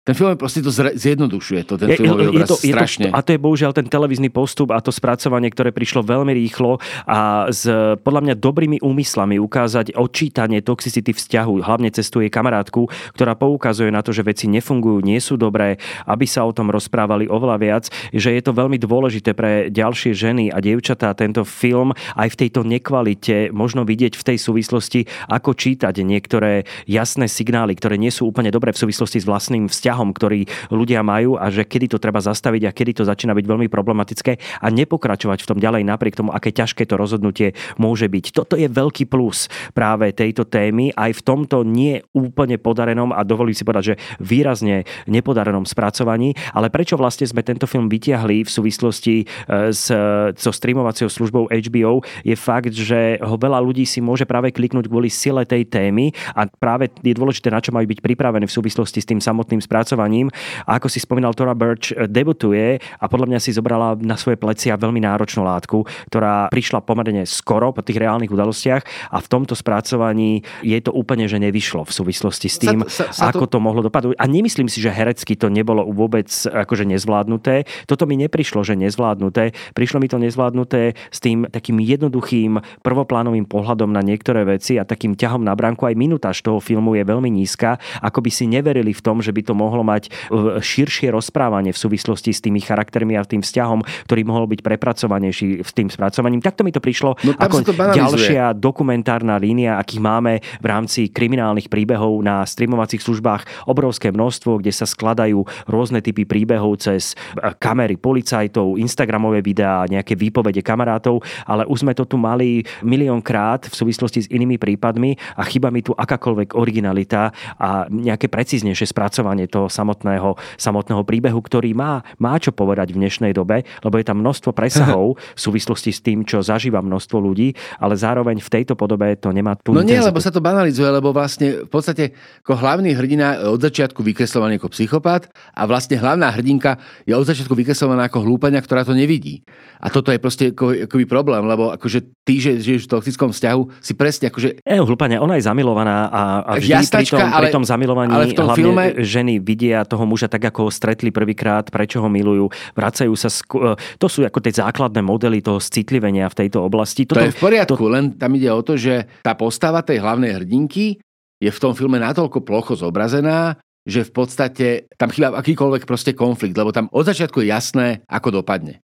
[0.00, 3.06] ten film proste to zjednodušuje, to ten filmový obraz je to, je strašne.
[3.12, 6.80] To, a to je bohužiaľ ten televízny postup a to spracovanie, ktoré prišlo veľmi rýchlo
[7.04, 7.68] a s
[8.00, 13.92] podľa mňa dobrými úmyslami ukázať odčítanie toxicity vzťahu, hlavne cez tú jej kamarátku, ktorá poukazuje
[13.92, 15.76] na to, že veci nefungujú, nie sú dobré,
[16.08, 17.84] aby sa o tom rozprávali oveľa viac,
[18.16, 22.64] že je to veľmi dôležité pre ďalšie ženy a dievčatá tento film aj v tejto
[22.64, 28.48] nekvalite možno vidieť v tej súvislosti, ako čítať niektoré jasné signály, ktoré nie sú úplne
[28.48, 32.22] dobré v súvislosti s vlastným vzťahom vzťahom, ktorý ľudia majú a že kedy to treba
[32.22, 36.30] zastaviť a kedy to začína byť veľmi problematické a nepokračovať v tom ďalej napriek tomu,
[36.30, 38.30] aké ťažké to rozhodnutie môže byť.
[38.30, 43.58] Toto je veľký plus práve tejto témy aj v tomto nie úplne podarenom a dovolím
[43.58, 49.26] si povedať, že výrazne nepodarenom spracovaní, ale prečo vlastne sme tento film vytiahli v súvislosti
[49.26, 49.90] e, s,
[50.38, 55.10] so streamovacou službou HBO je fakt, že ho veľa ľudí si môže práve kliknúť kvôli
[55.10, 59.08] sile tej témy a práve je dôležité, na čo majú byť pripravené v súvislosti s
[59.08, 60.28] tým samotným spracovaním spracovaním.
[60.68, 64.36] A ako si spomínal, Tora Birch eh, debutuje a podľa mňa si zobrala na svoje
[64.36, 69.56] plecia veľmi náročnú látku, ktorá prišla pomerne skoro po tých reálnych udalostiach a v tomto
[69.56, 73.56] spracovaní je to úplne, že nevyšlo v súvislosti s tým, sa, sa, sa ako to...
[73.56, 74.20] to mohlo dopadnúť.
[74.20, 77.64] A nemyslím si, že herecky to nebolo vôbec akože nezvládnuté.
[77.88, 79.56] Toto mi neprišlo, že nezvládnuté.
[79.72, 85.16] Prišlo mi to nezvládnuté s tým takým jednoduchým prvoplánovým pohľadom na niektoré veci a takým
[85.16, 85.88] ťahom na bránku.
[85.88, 89.46] Aj minutáž toho filmu je veľmi nízka, ako by si neverili v tom, že by
[89.46, 90.10] to mohlo mať e,
[90.58, 95.70] širšie rozprávanie v súvislosti s tými charaktermi a tým vzťahom, ktorý mohol byť prepracovanejší s
[95.70, 96.42] tým spracovaním.
[96.42, 101.70] Takto mi to prišlo no, ako to ďalšia dokumentárna línia, akých máme v rámci kriminálnych
[101.70, 107.94] príbehov na streamovacích službách obrovské množstvo, kde sa skladajú rôzne typy príbehov cez e, kamery
[108.00, 114.24] policajtov, Instagramové videá, nejaké výpovede kamarátov, ale už sme to tu mali miliónkrát v súvislosti
[114.24, 120.38] s inými prípadmi a chyba mi tu akákoľvek originalita a nejaké precíznejšie spracovanie toho samotného,
[120.56, 125.18] samotného príbehu, ktorý má, má čo povedať v dnešnej dobe, lebo je tam množstvo presahov
[125.36, 127.52] v súvislosti s tým, čo zažíva množstvo ľudí,
[127.82, 131.10] ale zároveň v tejto podobe to nemá tú No nie, lebo sa to banalizuje, lebo
[131.10, 136.78] vlastne v podstate ako hlavný hrdina od začiatku vykreslovaný ako psychopat a vlastne hlavná hrdinka
[137.08, 139.42] je od začiatku vykreslovaná ako hlúpania, ktorá to nevidí.
[139.80, 143.62] A toto je proste ako, akoby problém, lebo akože ty, že žiješ v toxickom vzťahu,
[143.80, 144.60] si presne akože...
[144.60, 148.12] E, hlúpania, ona je zamilovaná a, a vždy Jasnačka, pri, tom, ale, pri tom zamilovaní
[148.12, 148.84] ale v tom hlavne filme...
[149.00, 152.46] ženy vidia toho muža tak, ako ho stretli prvýkrát, prečo ho milujú,
[152.78, 153.26] vracajú sa...
[153.26, 157.02] Sk- e, to sú ako tie základné modely toho citlivenia v tejto oblasti.
[157.02, 157.90] Toto, to je v poriadku, to...
[157.90, 161.02] len tam ide o to, že tá postava tej hlavnej hrdinky
[161.42, 166.54] je v tom filme natoľko plocho zobrazená, že v podstate tam chýba akýkoľvek proste konflikt,
[166.54, 168.84] lebo tam od začiatku je jasné, ako dopadne.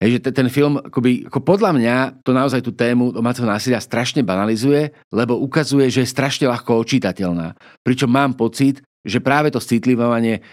[0.00, 4.24] Hej, že ten film, akoby, ako podľa mňa, to naozaj tú tému domáceho násilia strašne
[4.24, 7.52] banalizuje, lebo ukazuje, že je strašne ľahko očítateľná.
[7.84, 10.44] Pričom mám pocit, že práve to citlivovanie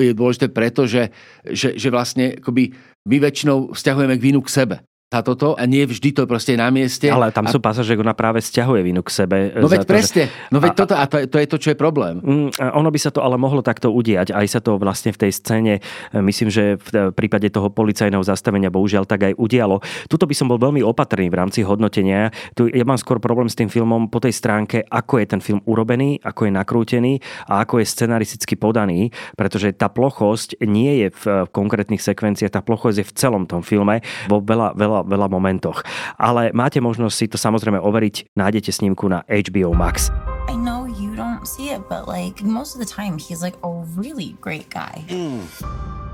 [0.00, 1.08] je dôležité preto, že,
[1.48, 2.76] že, že vlastne akoby
[3.08, 4.76] my väčšinou vzťahujeme k vínu k sebe
[5.10, 7.10] za toto a nie vždy to proste na mieste.
[7.10, 7.50] Ale tam a...
[7.50, 9.50] sú pasáže, ona práve stiahuje vinu k sebe.
[9.58, 10.54] No veď to, presne, že...
[10.54, 12.22] no veď a, toto a to, to je to, čo je problém.
[12.22, 14.30] Mm, ono by sa to ale mohlo takto udiať.
[14.30, 15.82] Aj sa to vlastne v tej scéne,
[16.14, 19.82] e, myslím, že v prípade toho policajného zastavenia bohužiaľ tak aj udialo.
[20.06, 22.30] Tuto by som bol veľmi opatrný v rámci hodnotenia.
[22.54, 25.58] Tu ja mám skôr problém s tým filmom po tej stránke, ako je ten film
[25.66, 27.12] urobený, ako je nakrútený
[27.50, 33.02] a ako je scenaristicky podaný, pretože tá plochosť nie je v konkrétnych sekvenciách, tá plochosť
[33.02, 35.84] je v celom tom filme vo veľa, veľa veľa, momentoch.
[36.18, 40.12] Ale máte možnosť si to samozrejme overiť, nájdete snímku na HBO Max.
[40.50, 43.70] I know you don't see it, but like most of the time he's like a
[43.94, 45.04] really great guy.
[45.06, 45.46] Mm.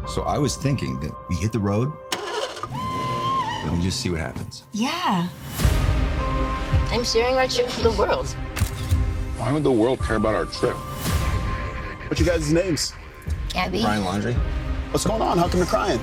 [0.07, 1.91] So I was thinking that we hit the road
[3.64, 4.62] and we just see what happens.
[4.72, 5.28] Yeah.
[6.93, 8.28] I'm sharing our trip with the world.
[9.39, 10.76] Why would the world care about our trip?
[12.09, 12.93] What's you guys' names?
[13.55, 13.82] Abby.
[13.82, 14.34] Brian Laundry.
[14.93, 15.39] What's going on?
[15.39, 16.01] How come you're crying?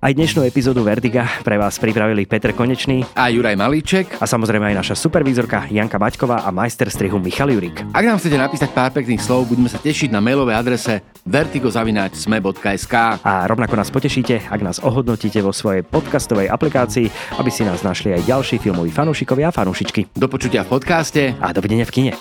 [0.00, 4.80] Aj dnešnú epizódu Vertiga pre vás pripravili Peter Konečný a Juraj Malíček a samozrejme aj
[4.80, 7.84] naša supervízorka Janka Maťková a majster strihu Michal Jurik.
[7.92, 13.44] Ak nám chcete napísať pár pekných slov, budeme sa tešiť na mailovej adrese vertigozavináčsme.sk A
[13.44, 18.24] rovnako nás potešíte, ak nás ohodnotíte vo svojej podcastovej aplikácii, aby si nás našli aj
[18.24, 20.16] ďalší filmoví fanúšikovia a fanúšičky.
[20.16, 22.12] Do počutia v podcaste a dovidenia v kine.